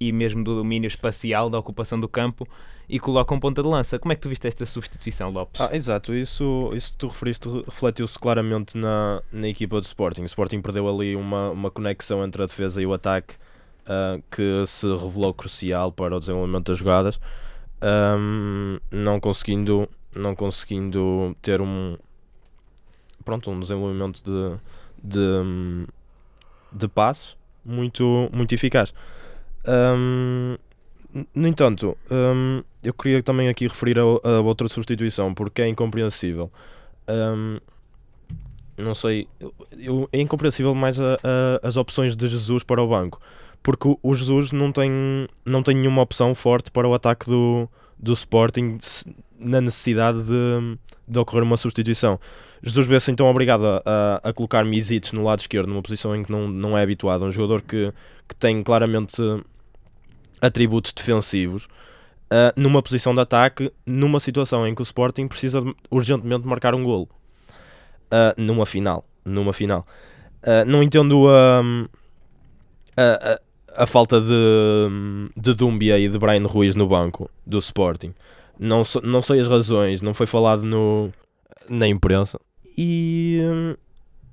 e 0.00 0.10
mesmo 0.10 0.42
do 0.42 0.56
domínio 0.56 0.88
espacial, 0.88 1.50
da 1.50 1.58
ocupação 1.58 2.00
do 2.00 2.08
campo, 2.08 2.48
e 2.88 2.98
coloca 2.98 3.34
um 3.34 3.40
ponta 3.40 3.62
de 3.62 3.68
lança. 3.68 3.98
Como 3.98 4.12
é 4.12 4.16
que 4.16 4.22
tu 4.22 4.28
viste 4.28 4.46
esta 4.46 4.66
substituição, 4.66 5.30
Lopes? 5.30 5.60
Ah, 5.60 5.70
exato, 5.74 6.14
isso, 6.14 6.70
isso 6.74 6.92
que 6.92 6.98
tu 6.98 7.08
referiste 7.08 7.48
refletiu-se 7.48 8.18
claramente 8.18 8.76
na, 8.76 9.22
na 9.32 9.48
equipa 9.48 9.80
do 9.80 9.84
Sporting. 9.84 10.22
O 10.22 10.26
Sporting 10.26 10.60
perdeu 10.60 10.88
ali 10.88 11.16
uma, 11.16 11.50
uma 11.50 11.70
conexão 11.70 12.24
entre 12.24 12.42
a 12.42 12.46
defesa 12.46 12.82
e 12.82 12.86
o 12.86 12.92
ataque 12.92 13.34
uh, 13.84 14.22
que 14.30 14.66
se 14.66 14.86
revelou 14.86 15.32
crucial 15.32 15.92
para 15.92 16.16
o 16.16 16.20
desenvolvimento 16.20 16.66
das 16.66 16.78
jogadas, 16.78 17.20
um, 17.82 18.78
não 18.90 19.20
conseguindo 19.20 19.88
não 20.14 20.34
conseguindo 20.34 21.36
ter 21.42 21.60
um 21.60 21.96
pronto 23.24 23.50
um 23.50 23.58
desenvolvimento 23.58 24.22
de 24.22 24.56
de, 25.02 25.86
de 26.72 26.88
passos 26.88 27.36
muito 27.64 28.28
muito 28.32 28.54
eficaz. 28.54 28.94
Um, 29.66 30.56
no 31.34 31.46
entanto, 31.48 31.96
um, 32.10 32.62
eu 32.84 32.92
queria 32.92 33.22
também 33.22 33.48
aqui 33.48 33.66
referir 33.66 33.98
a, 33.98 34.02
a, 34.02 34.40
outra 34.40 34.68
substituição, 34.68 35.34
porque 35.34 35.62
é 35.62 35.68
incompreensível. 35.68 36.50
Um, 37.08 37.58
não 38.76 38.94
sei, 38.94 39.26
eu, 39.78 40.08
é 40.12 40.20
incompreensível 40.20 40.74
mais 40.74 41.00
a, 41.00 41.14
a, 41.14 41.66
as 41.66 41.76
opções 41.76 42.16
de 42.16 42.28
Jesus 42.28 42.62
para 42.62 42.82
o 42.82 42.88
banco, 42.88 43.20
porque 43.62 43.88
o, 43.88 43.98
o, 44.02 44.14
Jesus 44.14 44.52
não 44.52 44.70
tem, 44.72 44.90
não 45.44 45.62
tem 45.62 45.76
nenhuma 45.76 46.02
opção 46.02 46.34
forte 46.34 46.70
para 46.70 46.86
o 46.86 46.94
ataque 46.94 47.26
do, 47.26 47.68
do 47.98 48.12
Sporting 48.12 48.78
na 49.38 49.60
necessidade 49.60 50.22
de, 50.22 50.78
de 51.06 51.18
ocorrer 51.18 51.44
uma 51.44 51.56
substituição. 51.56 52.18
Jesus 52.62 52.86
vê-se 52.86 53.10
então 53.10 53.26
obrigado 53.26 53.64
a, 53.64 54.20
a, 54.22 54.32
colocar 54.32 54.64
Misites 54.64 55.12
no 55.12 55.22
lado 55.22 55.40
esquerdo, 55.40 55.68
numa 55.68 55.82
posição 55.82 56.16
em 56.16 56.22
que 56.22 56.32
não, 56.32 56.48
não 56.48 56.76
é 56.76 56.82
habituado, 56.82 57.24
um 57.24 57.32
jogador 57.32 57.62
que, 57.62 57.92
que 58.28 58.34
tem 58.34 58.62
claramente 58.62 59.22
atributos 60.40 60.92
defensivos 60.92 61.68
numa 62.56 62.82
posição 62.82 63.14
de 63.14 63.20
ataque, 63.20 63.72
numa 63.86 64.18
situação 64.20 64.66
em 64.66 64.74
que 64.74 64.82
o 64.82 64.84
Sporting 64.84 65.28
precisa 65.28 65.60
de, 65.60 65.74
urgentemente 65.90 66.46
marcar 66.46 66.74
um 66.74 66.82
golo. 66.82 67.08
Uh, 68.06 68.34
numa 68.36 68.66
final. 68.66 69.04
Numa 69.24 69.52
final. 69.52 69.86
Uh, 70.42 70.64
não 70.66 70.82
entendo 70.82 71.26
a, 71.28 71.62
a, 72.96 73.82
a, 73.82 73.86
falta 73.86 74.20
de, 74.20 74.30
de 75.36 75.54
Dumbia 75.54 75.98
e 75.98 76.08
de 76.08 76.18
Brian 76.18 76.46
Ruiz 76.46 76.76
no 76.76 76.86
banco 76.86 77.30
do 77.46 77.58
Sporting. 77.58 78.14
Não, 78.58 78.84
so, 78.84 79.00
não 79.02 79.20
sei 79.20 79.40
as 79.40 79.48
razões, 79.48 80.02
não 80.02 80.14
foi 80.14 80.26
falado 80.26 80.62
no, 80.62 81.10
na 81.68 81.88
imprensa. 81.88 82.38
E, 82.76 83.40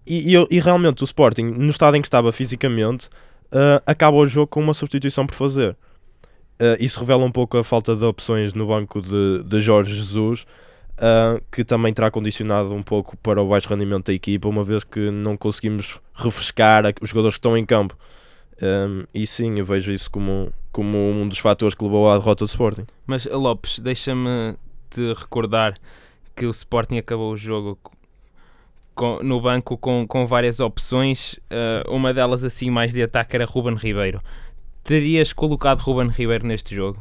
e, 0.05 0.35
e, 0.35 0.47
e 0.51 0.59
realmente 0.59 1.03
o 1.03 1.05
Sporting, 1.05 1.43
no 1.43 1.69
estado 1.69 1.95
em 1.95 2.01
que 2.01 2.07
estava 2.07 2.31
fisicamente, 2.31 3.07
uh, 3.51 3.81
acaba 3.85 4.17
o 4.17 4.27
jogo 4.27 4.47
com 4.47 4.61
uma 4.61 4.73
substituição 4.73 5.25
por 5.25 5.35
fazer. 5.35 5.75
Uh, 6.61 6.77
isso 6.79 6.99
revela 6.99 7.25
um 7.25 7.31
pouco 7.31 7.57
a 7.57 7.63
falta 7.63 7.95
de 7.95 8.05
opções 8.05 8.53
no 8.53 8.67
banco 8.67 9.01
de, 9.01 9.41
de 9.43 9.59
Jorge 9.59 9.95
Jesus, 9.95 10.45
uh, 10.91 11.43
que 11.51 11.63
também 11.63 11.91
terá 11.91 12.11
condicionado 12.11 12.71
um 12.71 12.83
pouco 12.83 13.17
para 13.17 13.41
o 13.41 13.49
baixo 13.49 13.67
rendimento 13.67 14.05
da 14.05 14.13
equipa, 14.13 14.47
uma 14.47 14.63
vez 14.63 14.83
que 14.83 15.09
não 15.09 15.35
conseguimos 15.35 15.99
refrescar 16.13 16.83
os 17.01 17.09
jogadores 17.09 17.33
que 17.33 17.39
estão 17.39 17.57
em 17.57 17.65
campo. 17.65 17.97
Um, 18.61 19.05
e 19.11 19.25
sim, 19.25 19.57
eu 19.57 19.65
vejo 19.65 19.91
isso 19.91 20.11
como, 20.11 20.53
como 20.71 20.99
um 20.99 21.27
dos 21.27 21.39
fatores 21.39 21.73
que 21.73 21.83
levou 21.83 22.11
à 22.11 22.15
derrota 22.19 22.45
do 22.45 22.47
Sporting. 22.47 22.85
Mas 23.07 23.25
Lopes, 23.25 23.79
deixa-me 23.79 24.55
te 24.87 25.13
recordar 25.13 25.73
que 26.35 26.45
o 26.45 26.51
Sporting 26.51 26.99
acabou 26.99 27.31
o 27.31 27.37
jogo 27.37 27.79
com, 28.93 29.17
no 29.23 29.41
banco 29.41 29.79
com, 29.79 30.05
com 30.05 30.27
várias 30.27 30.59
opções, 30.59 31.39
uh, 31.49 31.89
uma 31.89 32.13
delas 32.13 32.43
assim 32.43 32.69
mais 32.69 32.93
de 32.93 33.01
ataque 33.01 33.35
era 33.35 33.45
Ruben 33.45 33.73
Ribeiro 33.73 34.21
terias 34.83 35.33
colocado 35.33 35.79
Ruben 35.79 36.09
Ribeiro 36.09 36.45
neste 36.45 36.75
jogo? 36.75 36.97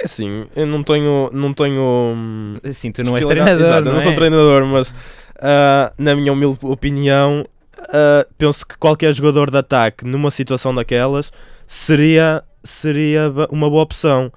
É 0.00 0.04
assim, 0.04 0.46
eu 0.54 0.66
não 0.66 0.82
tenho. 0.82 1.28
Não 1.32 1.52
tenho 1.52 2.16
assim, 2.62 2.92
tu 2.92 3.02
não 3.02 3.16
és 3.16 3.26
treinador. 3.26 3.66
Exato, 3.66 3.84
não 3.84 3.90
eu 3.90 3.94
não 3.94 4.00
sou 4.00 4.12
é? 4.12 4.14
treinador, 4.14 4.64
mas 4.64 4.90
uh, 4.90 5.92
na 5.98 6.14
minha 6.14 6.32
humilde 6.32 6.58
opinião, 6.62 7.44
uh, 7.78 8.32
penso 8.38 8.64
que 8.64 8.78
qualquer 8.78 9.12
jogador 9.12 9.50
de 9.50 9.58
ataque 9.58 10.04
numa 10.04 10.30
situação 10.30 10.72
daquelas 10.72 11.32
seria, 11.66 12.44
seria 12.62 13.32
uma 13.50 13.68
boa 13.68 13.82
opção. 13.82 14.32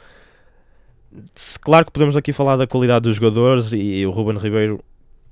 Claro 1.61 1.85
que 1.85 1.91
podemos 1.91 2.15
aqui 2.15 2.33
falar 2.33 2.55
da 2.55 2.65
qualidade 2.65 3.03
dos 3.03 3.17
jogadores 3.17 3.71
e, 3.73 4.05
o 4.05 4.11
Ruben 4.11 4.37
Ribeiro, 4.37 4.83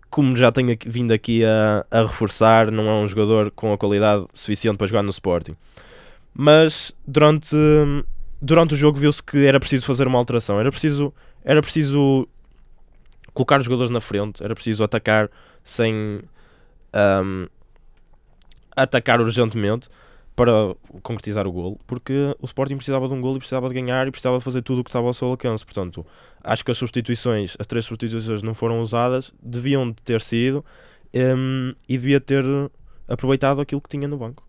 como 0.09 0.35
já 0.35 0.51
tenho 0.51 0.77
vindo 0.85 1.11
aqui 1.11 1.43
a, 1.43 1.85
a 1.89 2.01
reforçar, 2.01 2.69
não 2.69 2.87
é 2.87 2.93
um 2.93 3.07
jogador 3.07 3.49
com 3.51 3.73
a 3.73 3.77
qualidade 3.77 4.25
suficiente 4.33 4.77
para 4.77 4.85
jogar 4.85 5.01
no 5.01 5.09
Sporting 5.09 5.55
mas 6.41 6.95
durante, 7.05 7.53
durante 8.41 8.73
o 8.73 8.77
jogo 8.77 8.97
viu-se 8.97 9.21
que 9.21 9.45
era 9.45 9.59
preciso 9.59 9.85
fazer 9.85 10.07
uma 10.07 10.17
alteração, 10.17 10.57
era 10.57 10.71
preciso, 10.71 11.13
era 11.43 11.61
preciso 11.61 12.29
colocar 13.33 13.59
os 13.59 13.65
jogadores 13.65 13.91
na 13.91 13.99
frente, 13.99 14.41
era 14.41 14.55
preciso 14.55 14.81
atacar 14.81 15.29
sem 15.65 16.21
um, 17.25 17.45
atacar 18.73 19.19
urgentemente 19.19 19.89
para 20.33 20.73
concretizar 21.03 21.45
o 21.45 21.51
golo, 21.51 21.77
porque 21.85 22.33
o 22.39 22.45
Sporting 22.45 22.77
precisava 22.77 23.09
de 23.09 23.13
um 23.13 23.19
golo 23.19 23.35
e 23.35 23.39
precisava 23.39 23.67
de 23.67 23.73
ganhar 23.73 24.07
e 24.07 24.11
precisava 24.11 24.39
fazer 24.39 24.61
tudo 24.61 24.79
o 24.79 24.83
que 24.85 24.89
estava 24.89 25.07
ao 25.07 25.13
seu 25.13 25.27
alcance. 25.27 25.65
Portanto, 25.65 26.05
acho 26.41 26.63
que 26.63 26.71
as 26.71 26.77
substituições, 26.77 27.57
as 27.59 27.67
três 27.67 27.83
substituições 27.83 28.41
não 28.41 28.53
foram 28.53 28.79
usadas, 28.79 29.33
deviam 29.43 29.91
ter 29.91 30.21
sido 30.21 30.63
um, 31.13 31.73
e 31.85 31.97
devia 31.97 32.21
ter 32.21 32.45
aproveitado 33.09 33.59
aquilo 33.59 33.81
que 33.81 33.89
tinha 33.89 34.07
no 34.07 34.17
banco. 34.17 34.47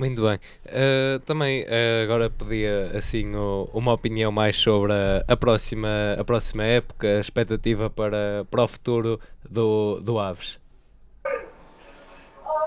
Muito 0.00 0.22
bem. 0.22 0.40
Uh, 0.64 1.20
também 1.26 1.62
uh, 1.64 2.04
agora 2.04 2.30
pedia 2.30 2.92
assim 2.96 3.36
o, 3.36 3.68
uma 3.74 3.92
opinião 3.92 4.32
mais 4.32 4.56
sobre 4.56 4.94
a, 4.94 5.22
a, 5.28 5.36
próxima, 5.36 6.16
a 6.18 6.24
próxima 6.24 6.64
época, 6.64 7.06
a 7.06 7.20
expectativa 7.20 7.90
para, 7.90 8.46
para 8.50 8.64
o 8.64 8.66
futuro 8.66 9.20
do, 9.46 10.00
do 10.00 10.18
Aves. 10.18 10.58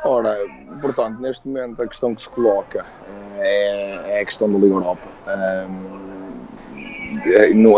Ora, 0.06 0.38
portanto, 0.80 1.20
neste 1.22 1.48
momento 1.48 1.82
a 1.82 1.88
questão 1.88 2.14
que 2.14 2.22
se 2.22 2.30
coloca 2.30 2.86
é, 3.40 4.18
é 4.18 4.22
a 4.22 4.26
questão 4.26 4.52
da 4.52 4.60
Liga 4.60 4.76
Europa. 4.76 5.08
Um, 5.66 6.04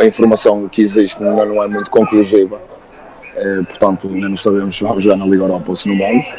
a 0.02 0.06
informação 0.06 0.68
que 0.68 0.82
existe 0.82 1.24
ainda 1.24 1.46
não 1.46 1.64
é 1.64 1.68
muito 1.70 1.90
conclusiva, 1.90 2.60
portanto, 3.70 4.10
ainda 4.10 4.28
não 4.28 4.36
sabemos 4.36 4.76
se 4.76 4.84
vamos 4.84 5.02
jogar 5.02 5.16
na 5.16 5.26
Liga 5.26 5.44
Europa 5.44 5.70
ou 5.70 5.76
se 5.78 5.88
não 5.88 5.98
vamos 5.98 6.36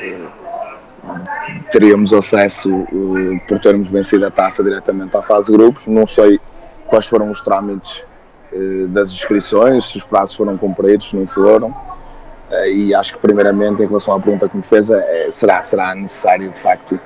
teríamos 1.70 2.12
acesso 2.12 2.70
uh, 2.74 3.40
por 3.46 3.58
termos 3.58 3.88
vencido 3.88 4.26
a 4.26 4.30
taça 4.30 4.62
diretamente 4.62 5.16
à 5.16 5.22
fase 5.22 5.50
de 5.50 5.56
grupos. 5.56 5.86
Não 5.86 6.06
sei 6.06 6.40
quais 6.86 7.06
foram 7.06 7.30
os 7.30 7.40
trâmites 7.40 8.04
uh, 8.52 8.88
das 8.88 9.10
inscrições, 9.10 9.86
se 9.86 9.98
os 9.98 10.04
prazos 10.04 10.34
foram 10.36 10.56
cumpridos, 10.56 11.10
se 11.10 11.16
não 11.16 11.26
foram. 11.26 11.68
Uh, 11.68 12.66
e 12.72 12.94
acho 12.94 13.14
que, 13.14 13.18
primeiramente, 13.20 13.82
em 13.82 13.86
relação 13.86 14.14
à 14.14 14.20
pergunta 14.20 14.48
que 14.48 14.56
me 14.56 14.62
fez, 14.62 14.90
é, 14.90 15.28
será, 15.30 15.62
será 15.62 15.94
necessário 15.94 16.50
de 16.50 16.58
facto 16.58 16.98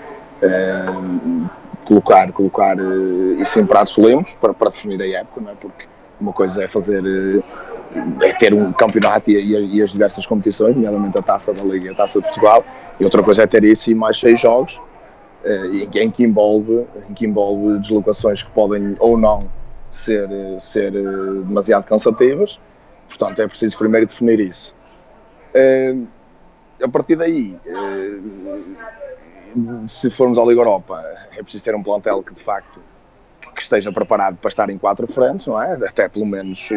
colocar, 1.84 2.32
colocar 2.32 2.76
isso 3.38 3.60
em 3.60 3.66
pratos 3.66 3.98
limpos 3.98 4.34
para, 4.40 4.54
para 4.54 4.70
definir 4.70 5.02
a 5.02 5.20
época, 5.20 5.40
não 5.40 5.50
é? 5.50 5.54
porque 5.54 5.86
uma 6.18 6.32
coisa 6.32 6.64
é 6.64 6.66
fazer 6.66 7.02
é 8.22 8.32
ter 8.32 8.54
um 8.54 8.72
campeonato 8.72 9.30
e, 9.30 9.76
e, 9.76 9.82
as 9.82 9.90
diversas 9.90 10.26
competições, 10.26 10.76
nomeadamente 10.76 11.18
a 11.18 11.22
Taça 11.22 11.52
da 11.52 11.62
Liga 11.62 11.86
e 11.86 11.88
a 11.90 11.94
Taça 11.94 12.20
de 12.20 12.24
Portugal, 12.26 12.64
e 12.98 13.04
outra 13.04 13.22
coisa 13.22 13.42
é 13.42 13.46
ter 13.46 13.64
isso 13.64 13.90
e 13.90 13.94
mais 13.94 14.18
seis 14.18 14.38
jogos, 14.38 14.80
eh, 15.44 15.88
em, 15.94 16.10
que 16.10 16.22
envolve, 16.22 16.86
em 17.08 17.14
que 17.14 17.26
envolve 17.26 17.78
deslocações 17.78 18.42
que 18.42 18.50
podem 18.50 18.94
ou 18.98 19.16
não 19.16 19.48
ser, 19.88 20.28
ser 20.58 20.94
eh, 20.94 21.00
demasiado 21.44 21.84
cansativas, 21.84 22.60
portanto 23.08 23.40
é 23.40 23.48
preciso 23.48 23.76
primeiro 23.76 24.06
definir 24.06 24.38
isso. 24.38 24.74
Eh, 25.54 25.96
a 26.82 26.88
partir 26.88 27.16
daí, 27.16 27.58
se 29.84 30.08
formos 30.10 30.38
à 30.38 30.44
Liga 30.44 30.60
Europa, 30.60 31.02
é 31.36 31.42
preciso 31.42 31.64
ter 31.64 31.74
um 31.74 31.82
plantel 31.82 32.22
que 32.22 32.32
de 32.32 32.40
facto 32.40 32.80
que 33.54 33.62
esteja 33.62 33.90
preparado 33.90 34.36
para 34.36 34.48
estar 34.48 34.70
em 34.70 34.78
quatro 34.78 35.06
frentes, 35.06 35.46
não 35.46 35.60
é? 35.60 35.74
Até 35.74 36.08
pelo 36.08 36.24
menos 36.24 36.70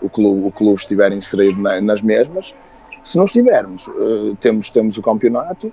o 0.00 0.08
clube, 0.08 0.46
o 0.46 0.50
clube 0.50 0.78
estiver 0.78 1.12
inserido 1.12 1.60
na, 1.60 1.80
nas 1.80 2.02
mesmas. 2.02 2.54
Se 3.02 3.16
não 3.16 3.24
estivermos, 3.24 3.86
uh, 3.88 4.36
temos, 4.40 4.70
temos 4.70 4.98
o 4.98 5.02
campeonato 5.02 5.72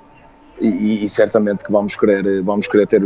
e, 0.59 1.05
e, 1.05 1.09
certamente 1.09 1.63
que 1.63 1.71
vamos 1.71 1.95
querer, 1.95 2.41
vamos 2.41 2.67
querer 2.67 2.87
ter, 2.87 3.01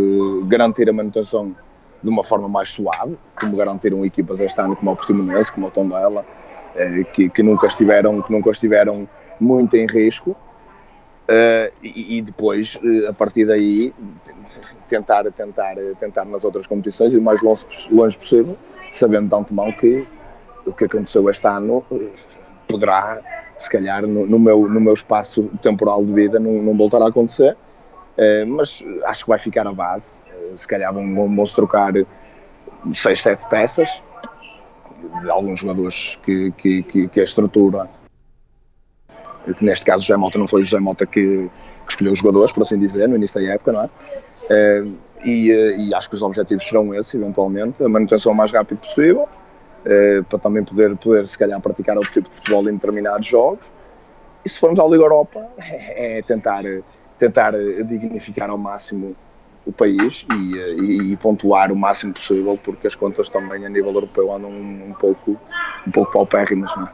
garantir 0.47 0.89
a 0.89 0.93
manutenção 0.93 1.55
de 2.01 2.09
uma 2.09 2.23
forma 2.23 2.47
mais 2.47 2.69
suave, 2.69 3.17
como 3.39 3.55
garantiram 3.55 4.05
equipas 4.05 4.39
este 4.39 4.59
ano 4.59 4.75
como 4.75 4.91
o 4.91 4.95
Portimonense, 4.95 5.51
como 5.51 5.67
o 5.67 5.71
Tondela, 5.71 6.25
eh, 6.75 7.03
que, 7.03 7.29
que, 7.29 7.43
nunca 7.43 7.67
estiveram, 7.67 8.21
que 8.21 8.31
nunca 8.31 8.49
estiveram 8.49 9.07
muito 9.39 9.75
em 9.75 9.85
risco. 9.85 10.35
E, 11.81 12.21
depois, 12.21 12.77
a 13.07 13.13
partir 13.13 13.45
daí, 13.45 13.93
tentar, 14.87 15.23
tentar, 15.31 15.75
tentar 15.97 16.25
nas 16.25 16.43
outras 16.43 16.67
competições 16.67 17.13
ir 17.13 17.19
o 17.19 17.21
mais 17.21 17.41
longe, 17.41 17.65
longe 17.89 18.17
possível, 18.17 18.57
sabendo 18.91 19.29
de 19.29 19.35
antemão 19.35 19.71
que 19.71 20.05
o 20.65 20.73
que 20.73 20.85
aconteceu 20.85 21.29
este 21.29 21.47
ano 21.47 21.83
poderá, 22.67 23.19
se 23.57 23.69
calhar, 23.69 24.01
no, 24.03 24.25
no, 24.25 24.39
meu, 24.39 24.67
no 24.67 24.79
meu 24.79 24.93
espaço 24.93 25.43
temporal 25.61 26.03
de 26.05 26.13
vida, 26.13 26.39
não, 26.39 26.51
não 26.61 26.77
voltar 26.77 27.01
a 27.01 27.07
acontecer. 27.07 27.57
Uh, 28.17 28.47
mas 28.47 28.83
acho 29.05 29.23
que 29.23 29.29
vai 29.29 29.39
ficar 29.39 29.65
a 29.67 29.73
base. 29.73 30.13
se 30.55 30.67
calhar 30.67 30.93
vão, 30.93 31.35
vão 31.35 31.45
se 31.45 31.55
trocar 31.55 31.93
6, 32.91 33.21
7 33.21 33.49
peças 33.49 34.01
de 35.21 35.31
alguns 35.31 35.59
jogadores 35.59 36.19
que, 36.23 36.51
que, 36.51 36.83
que, 36.83 37.07
que 37.07 37.19
a 37.19 37.23
estrutura 37.23 37.89
que 39.57 39.65
neste 39.65 39.85
caso 39.85 40.03
José 40.03 40.17
Mota 40.17 40.37
não 40.37 40.47
foi 40.47 40.63
José 40.63 40.79
Mota 40.79 41.05
que, 41.05 41.49
que, 41.85 41.89
escolheu 41.89 42.13
os 42.13 42.19
jogadores, 42.19 42.51
por 42.51 42.61
assim 42.61 42.77
dizer, 42.77 43.07
no 43.07 43.15
início 43.15 43.41
da 43.41 43.53
época, 43.53 43.71
não 43.71 43.81
é? 43.81 43.85
Uh, 43.85 44.93
e, 45.23 45.51
uh, 45.51 45.79
e, 45.79 45.93
acho 45.95 46.09
que 46.09 46.15
os 46.15 46.21
objetivos 46.21 46.65
serão 46.65 46.93
esses, 46.93 47.13
eventualmente, 47.13 47.83
a 47.83 47.89
manutenção 47.89 48.31
o 48.31 48.35
mais 48.35 48.51
rápido 48.51 48.79
possível, 48.79 49.27
uh, 49.85 50.23
para 50.25 50.39
também 50.39 50.63
poder, 50.63 50.95
poder, 50.97 51.27
se 51.27 51.37
calhar, 51.37 51.59
praticar 51.61 51.97
outro 51.97 52.11
tipo 52.11 52.29
de 52.29 52.35
futebol 52.35 52.67
em 52.69 52.73
determinados 52.73 53.27
jogos. 53.27 53.71
E 54.43 54.49
se 54.49 54.59
formos 54.59 54.79
à 54.79 54.83
Liga 54.85 55.03
Europa, 55.03 55.47
é, 55.57 56.19
é 56.19 56.21
tentar, 56.21 56.63
tentar 57.17 57.53
dignificar 57.85 58.49
ao 58.49 58.57
máximo 58.57 59.15
o 59.65 59.71
país 59.71 60.25
e, 60.33 60.55
e, 60.55 61.13
e, 61.13 61.17
pontuar 61.17 61.71
o 61.71 61.75
máximo 61.75 62.13
possível, 62.13 62.57
porque 62.63 62.87
as 62.87 62.95
contas 62.95 63.29
também 63.29 63.65
a 63.65 63.69
nível 63.69 63.93
europeu 63.93 64.33
andam 64.33 64.49
um, 64.49 64.89
um 64.89 64.93
pouco, 64.93 65.39
um 65.85 65.91
pouco 65.91 66.11
paupérrimas, 66.11 66.75
não 66.75 66.87
é? 66.87 66.91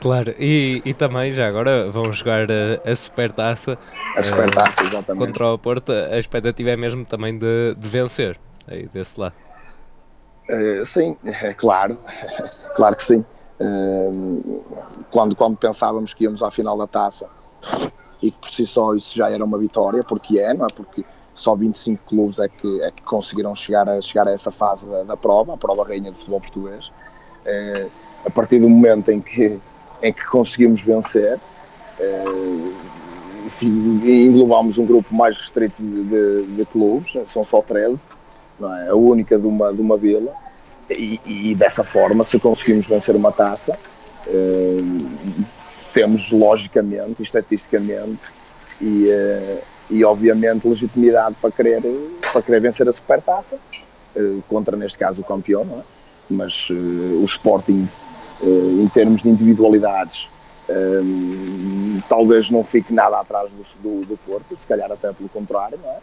Claro, 0.00 0.34
e, 0.38 0.80
e 0.84 0.94
também 0.94 1.30
já 1.30 1.46
agora 1.46 1.90
vão 1.90 2.12
jogar 2.12 2.48
a, 2.50 2.90
a 2.90 2.96
Supertaça. 2.96 3.78
A 4.16 4.22
Supertaça, 4.22 4.82
uh, 4.82 4.86
exatamente. 4.86 5.26
Contra 5.26 5.46
o 5.48 5.58
Porto, 5.58 5.92
a 5.92 6.18
expectativa 6.18 6.70
é 6.70 6.76
mesmo 6.76 7.04
também 7.04 7.36
de, 7.36 7.74
de 7.76 7.88
vencer, 7.88 8.38
aí 8.66 8.88
desse 8.92 9.20
lado. 9.20 9.34
Uh, 10.48 10.84
sim, 10.84 11.16
é 11.24 11.52
claro, 11.54 11.98
claro 12.74 12.96
que 12.96 13.04
sim. 13.04 13.24
Uh, 13.60 14.64
quando, 15.10 15.36
quando 15.36 15.56
pensávamos 15.56 16.14
que 16.14 16.24
íamos 16.24 16.42
à 16.42 16.50
final 16.50 16.76
da 16.76 16.86
taça 16.86 17.28
e 18.20 18.30
que 18.30 18.38
por 18.38 18.50
si 18.50 18.66
só 18.66 18.94
isso 18.94 19.16
já 19.16 19.30
era 19.30 19.44
uma 19.44 19.58
vitória, 19.58 20.02
porque 20.02 20.38
é, 20.38 20.52
não 20.54 20.66
é? 20.66 20.68
Porque 20.74 21.04
só 21.34 21.54
25 21.54 22.04
clubes 22.04 22.38
é 22.38 22.48
que, 22.48 22.82
é 22.82 22.90
que 22.90 23.02
conseguiram 23.02 23.54
chegar 23.54 23.88
a, 23.88 24.00
chegar 24.00 24.28
a 24.28 24.32
essa 24.32 24.50
fase 24.50 24.86
da, 24.86 25.02
da 25.02 25.16
prova, 25.16 25.54
a 25.54 25.56
prova 25.56 25.84
rainha 25.84 26.10
do 26.10 26.16
futebol 26.16 26.40
português. 26.40 26.88
Uh, 27.46 27.90
a 28.26 28.30
partir 28.30 28.60
do 28.60 28.68
momento 28.68 29.10
em 29.10 29.20
que, 29.20 29.58
em 30.02 30.12
que 30.12 30.24
conseguimos 30.26 30.80
vencer, 30.80 31.38
uh, 32.00 32.92
englobámos 33.62 34.78
um 34.78 34.86
grupo 34.86 35.14
mais 35.14 35.36
restrito 35.36 35.82
de, 35.82 36.04
de, 36.04 36.42
de, 36.56 36.64
clubes, 36.66 37.12
são 37.32 37.44
só 37.44 37.60
13, 37.60 37.90
não 37.92 37.98
é? 38.60 38.88
a 38.88 38.94
única 38.94 39.38
de 39.38 39.46
uma, 39.46 39.72
de 39.72 39.80
uma 39.80 39.96
vila, 39.96 40.32
e, 40.90 41.20
e 41.24 41.54
dessa 41.54 41.82
forma, 41.82 42.24
se 42.24 42.38
conseguimos 42.38 42.86
vencer 42.86 43.16
uma 43.16 43.32
taça, 43.32 43.78
uh, 44.26 45.44
temos 45.92 46.30
logicamente, 46.30 47.22
estatisticamente, 47.22 48.20
e, 48.80 49.06
uh, 49.08 49.58
e 49.90 50.04
obviamente 50.04 50.66
legitimidade 50.66 51.36
para 51.40 51.50
querer, 51.50 51.82
para 52.32 52.42
querer 52.42 52.60
vencer 52.60 52.88
a 52.88 52.92
supertaça, 52.92 53.56
uh, 54.16 54.42
contra 54.48 54.76
neste 54.76 54.98
caso 54.98 55.20
o 55.20 55.24
campeão, 55.24 55.62
é? 55.62 55.82
mas 56.30 56.68
uh, 56.70 57.22
o 57.22 57.24
Sporting, 57.24 57.88
uh, 58.40 58.82
em 58.82 58.88
termos 58.88 59.22
de 59.22 59.28
individualidades, 59.28 60.30
talvez 62.08 62.48
não 62.50 62.64
fique 62.64 62.94
nada 62.94 63.20
atrás 63.20 63.50
do, 63.50 63.62
do, 63.82 64.06
do, 64.06 64.16
Porto, 64.16 64.56
se 64.56 64.66
calhar 64.66 64.90
até 64.90 65.12
pelo 65.12 65.28
contrário, 65.28 65.78
não 65.82 65.90
é? 65.90 65.98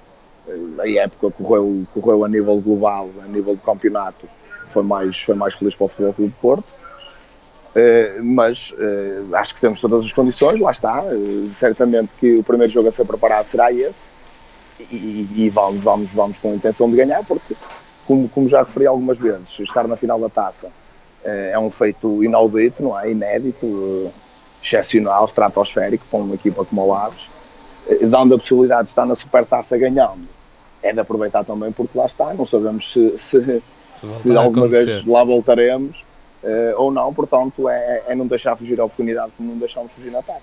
A 0.79 0.89
época 0.89 1.31
correu, 1.31 1.85
correu 1.93 2.25
a 2.25 2.29
nível 2.29 2.59
global, 2.59 3.09
a 3.23 3.27
nível 3.27 3.55
de 3.55 3.61
campeonato, 3.61 4.27
foi 4.71 4.83
mais, 4.83 5.17
foi 5.17 5.35
mais 5.35 5.53
feliz 5.53 5.75
para 5.75 5.85
o 5.85 5.87
Futebol 5.87 6.13
Clube 6.13 6.31
de 6.31 6.37
Porto. 6.39 6.79
Uh, 7.69 8.23
mas 8.23 8.71
uh, 8.71 9.35
acho 9.35 9.53
que 9.53 9.61
temos 9.61 9.79
todas 9.79 10.03
as 10.03 10.11
condições, 10.11 10.59
lá 10.59 10.71
está. 10.71 11.03
Uh, 11.03 11.51
certamente 11.59 12.09
que 12.19 12.37
o 12.37 12.43
primeiro 12.43 12.71
jogo 12.73 12.89
a 12.89 12.91
ser 12.91 13.05
preparado 13.05 13.47
será 13.49 13.71
esse 13.71 14.09
e, 14.91 15.27
e, 15.35 15.49
vamos, 15.49 15.81
vamos, 15.83 16.09
vamos 16.11 16.37
com 16.39 16.51
a 16.51 16.55
intenção 16.55 16.89
de 16.89 16.97
ganhar, 16.97 17.23
porque, 17.25 17.55
como, 18.07 18.27
como 18.29 18.49
já 18.49 18.63
referi 18.63 18.87
algumas 18.87 19.17
vezes, 19.17 19.47
estar 19.59 19.87
na 19.87 19.95
final 19.95 20.19
da 20.19 20.29
taça 20.29 20.71
é 21.21 21.59
um 21.59 21.69
feito 21.69 22.23
inaudito, 22.23 22.81
não 22.81 22.97
é? 22.97 23.11
Inédito, 23.11 24.09
excepcional, 24.63 25.25
estratosférico 25.25 26.05
para 26.09 26.19
uma 26.19 26.35
equipa 26.35 26.63
como 26.63 26.85
o 26.85 26.93
Aves, 26.93 27.27
dando 28.05 28.35
a 28.35 28.37
possibilidade 28.37 28.83
de 28.83 28.89
estar 28.89 29.05
na 29.05 29.15
supertaça 29.15 29.77
ganhando. 29.77 30.27
É 30.81 30.93
de 30.93 30.99
aproveitar 30.99 31.43
também, 31.43 31.71
porque 31.71 31.97
lá 31.97 32.05
está, 32.05 32.33
não 32.33 32.47
sabemos 32.47 32.91
se, 32.93 33.17
se, 33.19 33.61
se 34.07 34.35
alguma 34.35 34.67
vez 34.67 35.05
lá 35.05 35.23
voltaremos 35.23 36.03
uh, 36.43 36.73
ou 36.77 36.91
não, 36.91 37.13
portanto 37.13 37.67
é, 37.67 38.03
é 38.07 38.15
não 38.15 38.27
deixar 38.27 38.55
fugir 38.55 38.79
a 38.79 38.85
oportunidade 38.85 39.31
como 39.35 39.49
não 39.49 39.59
deixamos 39.59 39.91
fugir 39.91 40.11
na 40.11 40.19
ataque. 40.19 40.41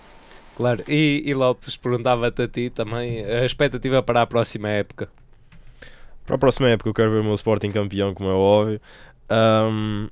Claro, 0.57 0.83
e, 0.89 1.23
e 1.25 1.35
Lopes 1.35 1.77
perguntava-te 1.77 2.43
a 2.43 2.49
ti 2.49 2.71
também 2.71 3.25
a 3.25 3.45
expectativa 3.45 4.03
para 4.03 4.23
a 4.23 4.27
próxima 4.27 4.69
época. 4.69 5.09
Para 6.25 6.37
a 6.37 6.39
próxima 6.39 6.69
época 6.69 6.91
eu 6.91 6.95
quero 6.95 7.11
ver 7.11 7.21
o 7.21 7.25
meu 7.25 7.35
Sporting 7.35 7.71
campeão, 7.71 8.15
como 8.15 8.31
é 8.31 8.33
óbvio. 8.33 8.81
Um, 9.31 10.09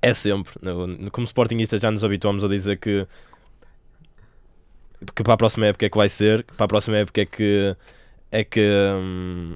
é 0.00 0.12
sempre, 0.12 0.52
como 1.12 1.24
Sportingista 1.24 1.78
já 1.78 1.90
nos 1.90 2.04
habituamos 2.04 2.44
a 2.44 2.48
dizer 2.48 2.78
que 2.78 3.06
que 5.14 5.22
para 5.22 5.34
a 5.34 5.36
próxima 5.36 5.66
época 5.66 5.86
é 5.86 5.88
que 5.88 5.96
vai 5.96 6.08
ser, 6.08 6.44
para 6.44 6.64
a 6.64 6.68
próxima 6.68 6.96
época 6.98 7.20
é 7.20 7.26
que 7.26 7.76
é 8.30 8.44
que 8.44 8.60
hum, 8.94 9.54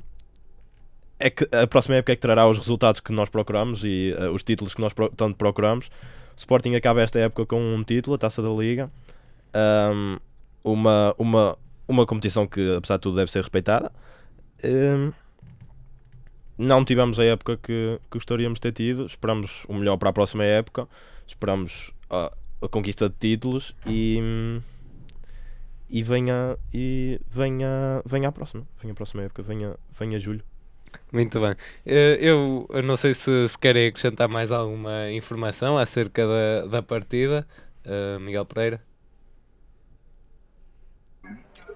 é 1.18 1.30
que 1.30 1.48
a 1.54 1.66
próxima 1.66 1.96
época 1.96 2.12
é 2.12 2.16
que 2.16 2.20
trará 2.20 2.46
os 2.46 2.58
resultados 2.58 3.00
que 3.00 3.12
nós 3.12 3.28
procuramos 3.28 3.82
e 3.84 4.14
uh, 4.18 4.30
os 4.32 4.42
títulos 4.42 4.74
que 4.74 4.80
nós 4.80 4.92
pro 4.92 5.08
tanto 5.08 5.36
procuramos. 5.36 5.86
O 5.86 6.38
Sporting 6.38 6.74
acaba 6.74 7.00
esta 7.00 7.18
época 7.18 7.46
com 7.46 7.74
um 7.74 7.82
título, 7.82 8.16
a 8.16 8.18
Taça 8.18 8.42
da 8.42 8.50
Liga, 8.50 8.90
um, 9.94 10.18
uma, 10.62 11.14
uma, 11.16 11.58
uma 11.88 12.04
competição 12.04 12.46
que, 12.46 12.76
apesar 12.76 12.96
de 12.96 13.02
tudo, 13.02 13.16
deve 13.16 13.30
ser 13.32 13.40
respeitada. 13.40 13.90
Um, 14.62 15.12
não 16.58 16.84
tivemos 16.84 17.18
a 17.18 17.24
época 17.24 17.56
que, 17.56 17.98
que 18.10 18.18
gostaríamos 18.18 18.58
de 18.58 18.62
ter 18.62 18.72
tido, 18.72 19.06
esperamos 19.06 19.64
o 19.68 19.74
melhor 19.74 19.96
para 19.96 20.10
a 20.10 20.12
próxima 20.12 20.44
época, 20.44 20.86
esperamos 21.26 21.90
a, 22.10 22.30
a 22.60 22.68
conquista 22.68 23.08
de 23.08 23.14
títulos 23.18 23.74
e 23.86 24.60
e 25.88 26.02
venha 26.02 26.56
e 26.72 27.20
venha 27.28 28.02
venha 28.04 28.28
a 28.28 28.32
próxima 28.32 28.66
venha 28.80 28.92
a 28.92 28.96
próxima 28.96 29.22
época 29.22 29.42
venha 29.42 29.76
venha 29.98 30.18
julho 30.18 30.44
muito 31.12 31.40
bem. 31.40 31.54
Eh, 31.84 32.18
eu, 32.20 32.66
eu 32.70 32.82
não 32.82 32.96
sei 32.96 33.14
se, 33.14 33.48
se 33.48 33.58
querem 33.58 33.88
acrescentar 33.88 34.28
mais 34.28 34.50
alguma 34.50 35.10
informação 35.10 35.78
acerca 35.78 36.26
da, 36.26 36.66
da 36.66 36.82
partida. 36.82 37.46
Uh, 37.84 38.18
Miguel 38.18 38.44
Pereira? 38.44 38.80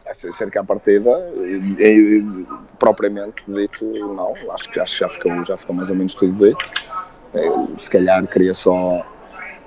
Acerca 0.07 0.61
da 0.61 0.66
partida, 0.66 1.11
eu, 1.79 2.46
propriamente 2.79 3.44
dito, 3.46 3.85
não. 3.85 4.33
Acho 4.53 4.68
que, 4.70 4.81
acho 4.81 4.94
que 4.94 5.01
já, 5.01 5.09
ficou, 5.09 5.44
já 5.44 5.57
ficou 5.57 5.77
mais 5.77 5.88
ou 5.88 5.96
menos 5.96 6.14
tudo 6.14 6.33
dito. 6.33 6.64
Eu, 7.33 7.61
se 7.61 7.88
calhar 7.88 8.27
queria 8.27 8.53
só 8.53 9.07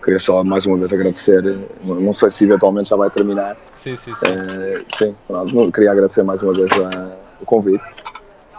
queria 0.03 0.19
só 0.19 0.43
mais 0.43 0.65
uma 0.65 0.77
vez 0.77 0.91
agradecer. 0.91 1.43
Não 1.83 2.13
sei 2.13 2.29
se 2.29 2.43
eventualmente 2.43 2.89
já 2.89 2.95
vai 2.95 3.09
terminar. 3.09 3.57
Sim, 3.77 3.95
sim, 3.95 4.13
sim. 4.13 4.25
Uh, 4.25 4.85
sim, 4.95 5.15
pronto, 5.27 5.71
queria 5.71 5.91
agradecer 5.91 6.23
mais 6.23 6.41
uma 6.41 6.53
vez 6.53 6.71
a, 6.71 7.17
o 7.41 7.45
convite. 7.45 7.83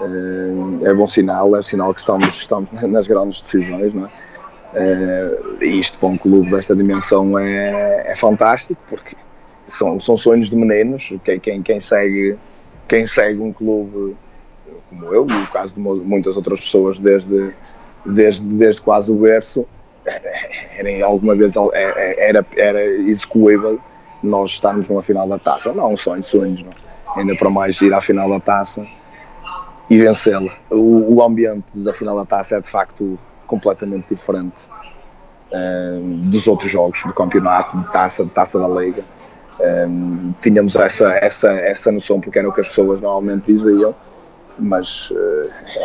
Eh, 0.00 0.88
é 0.90 0.94
bom 0.94 1.06
sinal, 1.06 1.54
é 1.56 1.62
sinal 1.62 1.94
que 1.94 2.00
estamos, 2.00 2.26
estamos 2.28 2.70
nas 2.72 3.06
grandes 3.06 3.40
decisões, 3.42 3.94
não 3.94 4.06
é? 4.06 4.10
Uh, 4.74 5.64
isto 5.64 5.96
para 5.98 6.08
um 6.08 6.18
clube 6.18 6.50
desta 6.50 6.74
dimensão 6.74 7.38
é, 7.38 8.10
é 8.10 8.14
fantástico 8.16 8.80
porque 8.88 9.14
são, 9.68 10.00
são 10.00 10.16
sonhos 10.16 10.50
de 10.50 10.56
meninos. 10.56 11.12
Quem, 11.24 11.38
quem, 11.38 11.62
quem, 11.62 11.78
segue, 11.78 12.36
quem 12.88 13.06
segue 13.06 13.38
um 13.38 13.52
clube 13.52 14.16
como 14.88 15.14
eu, 15.14 15.26
e 15.28 15.42
o 15.42 15.46
caso 15.48 15.74
de 15.74 15.80
muitas 15.80 16.36
outras 16.36 16.60
pessoas 16.60 16.98
desde, 16.98 17.52
desde, 18.04 18.46
desde 18.48 18.80
quase 18.80 19.10
o 19.10 19.14
berço, 19.14 19.66
era, 20.06 21.06
alguma 21.06 21.34
vez 21.34 21.54
era, 21.56 22.46
era 22.56 22.84
execuível 22.84 23.80
nós 24.22 24.52
estarmos 24.52 24.88
numa 24.88 25.02
final 25.02 25.28
da 25.28 25.38
taça. 25.38 25.72
Não, 25.72 25.92
um 25.92 25.96
sonho 25.96 26.20
de 26.20 26.26
sonhos, 26.26 26.62
não. 26.62 26.72
ainda 27.16 27.36
para 27.36 27.50
mais 27.50 27.80
ir 27.80 27.92
à 27.92 28.00
final 28.00 28.28
da 28.28 28.40
taça 28.40 28.86
e 29.90 29.98
vencê-la. 29.98 30.52
O, 30.70 31.16
o, 31.16 31.22
ambiente 31.22 31.66
da 31.74 31.92
final 31.92 32.16
da 32.16 32.24
taça 32.24 32.56
é 32.56 32.60
de 32.60 32.68
facto 32.68 33.18
completamente 33.46 34.08
diferente 34.08 34.66
uh, 35.52 36.00
dos 36.28 36.48
outros 36.48 36.70
jogos 36.70 37.02
do 37.04 37.12
campeonato, 37.12 37.78
de 37.78 37.90
taça, 37.90 38.24
de 38.24 38.30
taça 38.30 38.58
da 38.58 38.68
liga. 38.68 39.04
um, 39.88 40.32
tínhamos 40.40 40.74
essa, 40.74 41.12
essa, 41.12 41.50
essa 41.52 41.92
noção 41.92 42.20
porque 42.20 42.38
era 42.38 42.48
o 42.48 42.52
que 42.52 42.60
as 42.60 42.68
pessoas 42.68 43.00
normalmente 43.00 43.46
diziam 43.46 43.94
mas 44.58 45.10
uh, 45.10 45.16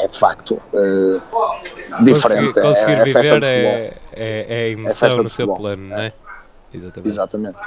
é 0.04 0.08
de 0.08 0.18
facto 0.18 0.62
uh, 0.74 2.04
diferente. 2.04 2.62
Conseguir, 2.62 2.62
conseguir 2.62 2.92
é, 2.92 3.00
é 3.00 3.04
viver 3.04 3.44
é, 3.44 3.98
é, 4.14 4.46
é 4.48 4.66
a 4.66 4.70
emoção 4.70 5.18
no 5.18 5.30
seu 5.30 5.54
plano, 5.56 5.90
não 5.90 6.00
é? 6.00 6.14
Exatamente. 6.74 7.08
Exatamente. 7.08 7.60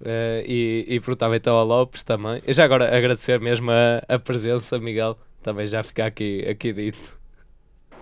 Uh, 0.00 0.44
e, 0.44 0.84
e 0.88 1.00
perguntava 1.00 1.36
então 1.36 1.56
ao 1.56 1.64
Lopes 1.64 2.04
também. 2.04 2.42
E 2.46 2.52
já 2.52 2.64
agora 2.64 2.96
agradecer 2.96 3.40
mesmo 3.40 3.70
a, 3.70 4.02
a 4.08 4.18
presença, 4.18 4.78
Miguel, 4.78 5.16
também 5.42 5.66
já 5.66 5.82
ficar 5.82 6.06
aqui, 6.06 6.46
aqui 6.48 6.72
dito. 6.72 7.16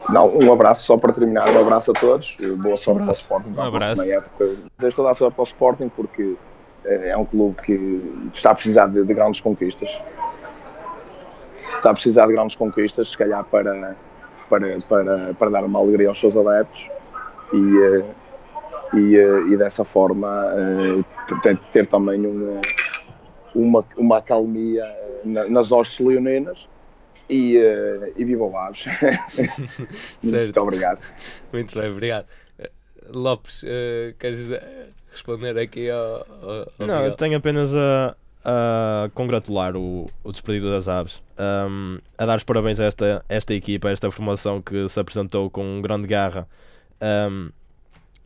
Não, 0.09 0.37
um 0.37 0.53
abraço 0.53 0.85
só 0.85 0.99
para 0.99 1.13
terminar, 1.13 1.49
um 1.49 1.61
abraço 1.61 1.91
a 1.93 1.95
todos, 1.95 2.37
boa 2.59 2.77
sorte 2.77 3.01
um 3.01 3.05
para 3.07 3.13
o 3.13 3.17
Sporting 3.17 3.55
um 3.57 3.63
abraço. 3.63 4.03
época. 4.03 4.51
Desejo 4.77 4.97
toda 4.97 5.11
a 5.11 5.15
sorte 5.15 5.35
para 5.35 5.43
o 5.43 5.45
Sporting 5.45 5.89
porque 5.89 6.37
é 6.85 7.17
um 7.17 7.25
clube 7.25 7.63
que 7.63 8.29
está 8.31 8.51
a 8.51 8.55
precisar 8.55 8.89
de, 8.89 9.03
de 9.03 9.15
grandes 9.15 9.41
conquistas 9.41 9.99
está 11.85 11.91
a 11.91 11.95
precisar 11.95 12.27
de 12.27 12.33
grandes 12.33 12.57
conquistas, 12.57 13.11
se 13.11 13.19
calhar 13.19 13.45
para, 13.45 13.95
para, 14.49 14.79
para, 14.89 15.35
para 15.35 15.51
dar 15.51 15.65
uma 15.65 15.79
alegria 15.79 16.09
aos 16.09 16.19
seus 16.19 16.35
adeptos 16.35 16.89
e, 17.53 17.57
eh, 17.57 18.05
e, 18.95 19.17
eh, 19.17 19.53
e 19.53 19.57
dessa 19.59 19.85
forma 19.85 20.47
eh, 20.57 21.37
ter, 21.43 21.59
ter 21.71 21.87
também 21.87 22.25
uma, 22.25 22.61
uma, 23.55 23.85
uma 23.99 24.19
acalmia 24.19 24.83
nas 25.25 25.73
hostes 25.73 26.05
leoninas 26.05 26.71
e, 27.29 27.57
e 28.17 28.25
viva 28.25 28.45
o 28.45 28.57
Aves. 28.57 28.85
Muito 30.23 30.61
obrigado. 30.61 31.03
Muito 31.53 31.79
bem, 31.79 31.91
obrigado. 31.91 32.27
Lopes, 33.13 33.63
uh, 33.63 34.15
queres 34.19 34.49
responder 35.11 35.59
aqui 35.59 35.91
ao, 35.91 36.01
ao 36.01 36.67
Não, 36.79 36.87
Miguel? 36.87 37.05
eu 37.05 37.17
tenho 37.17 37.37
apenas 37.37 37.75
a, 37.75 38.17
a 38.45 39.09
congratular 39.15 39.75
o, 39.77 40.07
o 40.23 40.31
Despedido 40.31 40.71
das 40.71 40.87
Aves, 40.87 41.23
um, 41.39 41.99
a 42.19 42.27
dar 42.27 42.37
os 42.37 42.45
parabéns 42.45 42.79
a 42.79 42.85
esta, 42.85 43.25
esta 43.29 43.55
equipa, 43.55 43.89
a 43.89 43.93
esta 43.93 44.11
formação 44.11 44.61
que 44.61 44.89
se 44.89 45.01
apresentou 45.01 45.49
com 45.51 45.81
grande 45.81 46.07
garra. 46.07 46.47
Um, 47.03 47.51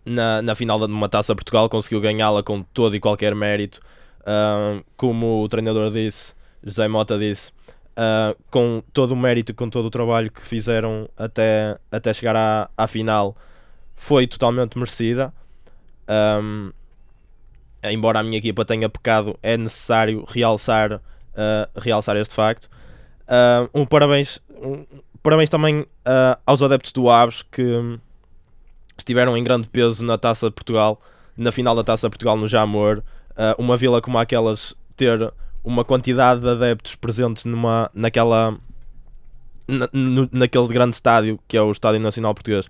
na, 0.04 0.42
na 0.42 0.54
final 0.54 0.78
de 0.78 0.92
uma 0.92 1.08
taça 1.08 1.34
Portugal, 1.34 1.68
conseguiu 1.68 2.00
ganhá-la 2.00 2.42
com 2.42 2.62
todo 2.62 2.96
e 2.96 3.00
qualquer 3.00 3.34
mérito, 3.34 3.80
um, 4.26 4.82
como 4.96 5.42
o 5.42 5.48
treinador 5.48 5.90
disse, 5.90 6.34
José 6.62 6.88
Mota 6.88 7.18
disse, 7.18 7.50
uh, 7.98 8.36
com 8.50 8.82
todo 8.92 9.12
o 9.12 9.16
mérito, 9.16 9.54
com 9.54 9.68
todo 9.68 9.86
o 9.86 9.90
trabalho 9.90 10.30
que 10.30 10.40
fizeram 10.40 11.08
até, 11.16 11.76
até 11.92 12.12
chegar 12.12 12.34
à, 12.34 12.70
à 12.76 12.86
final, 12.86 13.36
foi 13.94 14.26
totalmente 14.26 14.76
merecida. 14.78 15.32
Um, 16.08 16.72
embora 17.84 18.20
a 18.20 18.22
minha 18.22 18.38
equipa 18.38 18.64
tenha 18.64 18.88
pecado, 18.88 19.38
é 19.42 19.56
necessário 19.56 20.24
realçar, 20.28 20.94
uh, 20.94 21.80
realçar 21.80 22.16
este 22.16 22.34
facto. 22.34 22.68
Uh, 23.24 23.68
um 23.74 23.86
parabéns, 23.86 24.40
um, 24.50 24.84
parabéns 25.22 25.48
também 25.48 25.80
uh, 25.80 26.38
aos 26.44 26.62
adeptos 26.62 26.92
do 26.92 27.08
Aves 27.10 27.42
que 27.42 27.98
estiveram 28.96 29.36
em 29.36 29.44
grande 29.44 29.68
peso 29.68 30.04
na 30.04 30.18
Taça 30.18 30.50
Portugal, 30.50 31.00
na 31.36 31.52
final 31.52 31.74
da 31.74 31.84
Taça 31.84 32.08
Portugal 32.10 32.36
no 32.36 32.48
Jamor. 32.48 33.02
uma 33.56 33.76
vila 33.76 34.00
como 34.02 34.18
aquelas 34.18 34.74
ter 34.96 35.32
uma 35.62 35.84
quantidade 35.84 36.40
de 36.40 36.48
adeptos 36.48 36.96
presentes 36.96 37.44
numa, 37.44 37.88
naquela, 37.94 38.58
na, 39.68 39.88
no, 39.92 40.28
naquele 40.32 40.66
grande 40.66 40.96
estádio 40.96 41.38
que 41.46 41.56
é 41.56 41.62
o 41.62 41.70
Estádio 41.70 42.00
Nacional 42.00 42.34
Português 42.34 42.66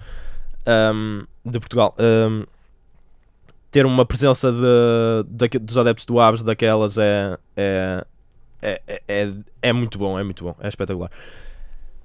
um, 0.94 1.24
de 1.44 1.58
Portugal. 1.58 1.94
Ter 3.70 3.85
uma 3.85 4.04
presença 4.07 4.50
de, 4.50 5.48
de, 5.48 5.59
dos 5.59 5.76
adeptos 5.76 6.07
do 6.07 6.18
Aves 6.18 6.42
daquelas 6.42 6.96
é, 6.96 7.38
é, 7.57 8.04
é, 8.62 9.02
é, 9.07 9.33
é, 9.62 9.72
muito 9.72 9.98
bom, 9.98 10.18
é 10.18 10.24
muito 10.24 10.42
bom, 10.42 10.54
é 10.61 10.68
espetacular. 10.68 11.11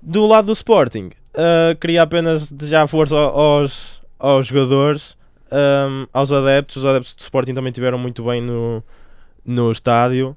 Do 0.02 0.28
lado 0.28 0.48
do 0.48 0.52
Sporting, 0.52 1.12
uh, 1.34 1.76
queria 1.80 2.04
apenas 2.04 2.52
desejar 2.52 2.86
força 2.88 3.16
aos, 3.16 4.02
aos 4.20 4.48
jogadores, 4.48 5.16
um, 5.52 6.08
aos 6.12 6.32
adeptos. 6.32 6.78
Os 6.78 6.86
adeptos 6.86 7.16
do 7.16 7.22
Sporting 7.22 7.54
também 7.54 7.70
estiveram 7.70 7.98
muito 7.98 8.24
bem 8.24 8.42
no, 8.42 8.84
no 9.46 9.72
estádio, 9.72 10.36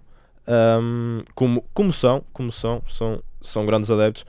um, 0.81 1.23
como, 1.35 1.65
como 1.75 1.93
são, 1.93 2.23
como 2.33 2.53
são, 2.53 2.83
são, 2.87 3.23
são 3.43 3.67
grandes 3.67 3.91
adeptos. 3.91 4.25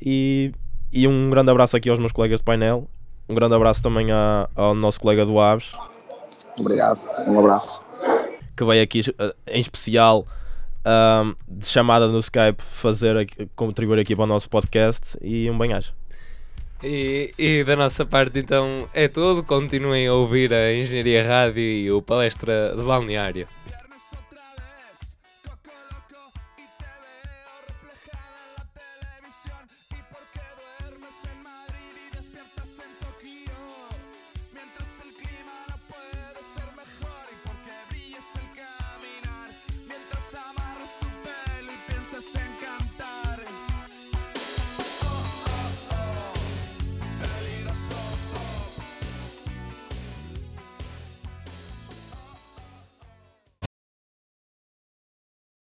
E, 0.00 0.52
e 0.92 1.08
um 1.08 1.28
grande 1.30 1.50
abraço 1.50 1.76
aqui 1.76 1.90
aos 1.90 1.98
meus 1.98 2.12
colegas 2.12 2.40
de 2.40 2.44
painel. 2.44 2.88
Um 3.28 3.34
grande 3.34 3.54
abraço 3.54 3.82
também 3.82 4.10
a, 4.12 4.48
ao 4.54 4.74
nosso 4.74 5.00
colega 5.00 5.26
do 5.26 5.38
Aves, 5.38 5.72
Obrigado, 6.60 7.00
um 7.26 7.38
abraço. 7.38 7.82
Que 8.56 8.64
veio 8.64 8.82
aqui 8.82 9.02
eh, 9.18 9.34
em 9.50 9.60
especial 9.60 10.26
um, 10.84 11.34
de 11.46 11.66
chamada 11.66 12.08
no 12.08 12.18
Skype 12.18 12.62
fazer 12.62 13.28
contribuir 13.54 14.00
aqui 14.00 14.14
para 14.14 14.24
o 14.24 14.26
nosso 14.26 14.48
podcast 14.48 15.18
e 15.20 15.50
um 15.50 15.56
banhagem. 15.56 15.92
E, 16.82 17.34
e, 17.36 17.64
da 17.64 17.74
nossa 17.74 18.06
parte 18.06 18.38
então 18.38 18.88
é 18.94 19.08
tudo. 19.08 19.42
Continuem 19.42 20.06
a 20.06 20.14
ouvir 20.14 20.52
a 20.52 20.72
Engenharia 20.72 21.26
Rádio 21.26 21.60
e 21.60 21.90
o 21.90 22.00
Palestra 22.00 22.74
de 22.76 22.82
Balneário. 22.82 23.48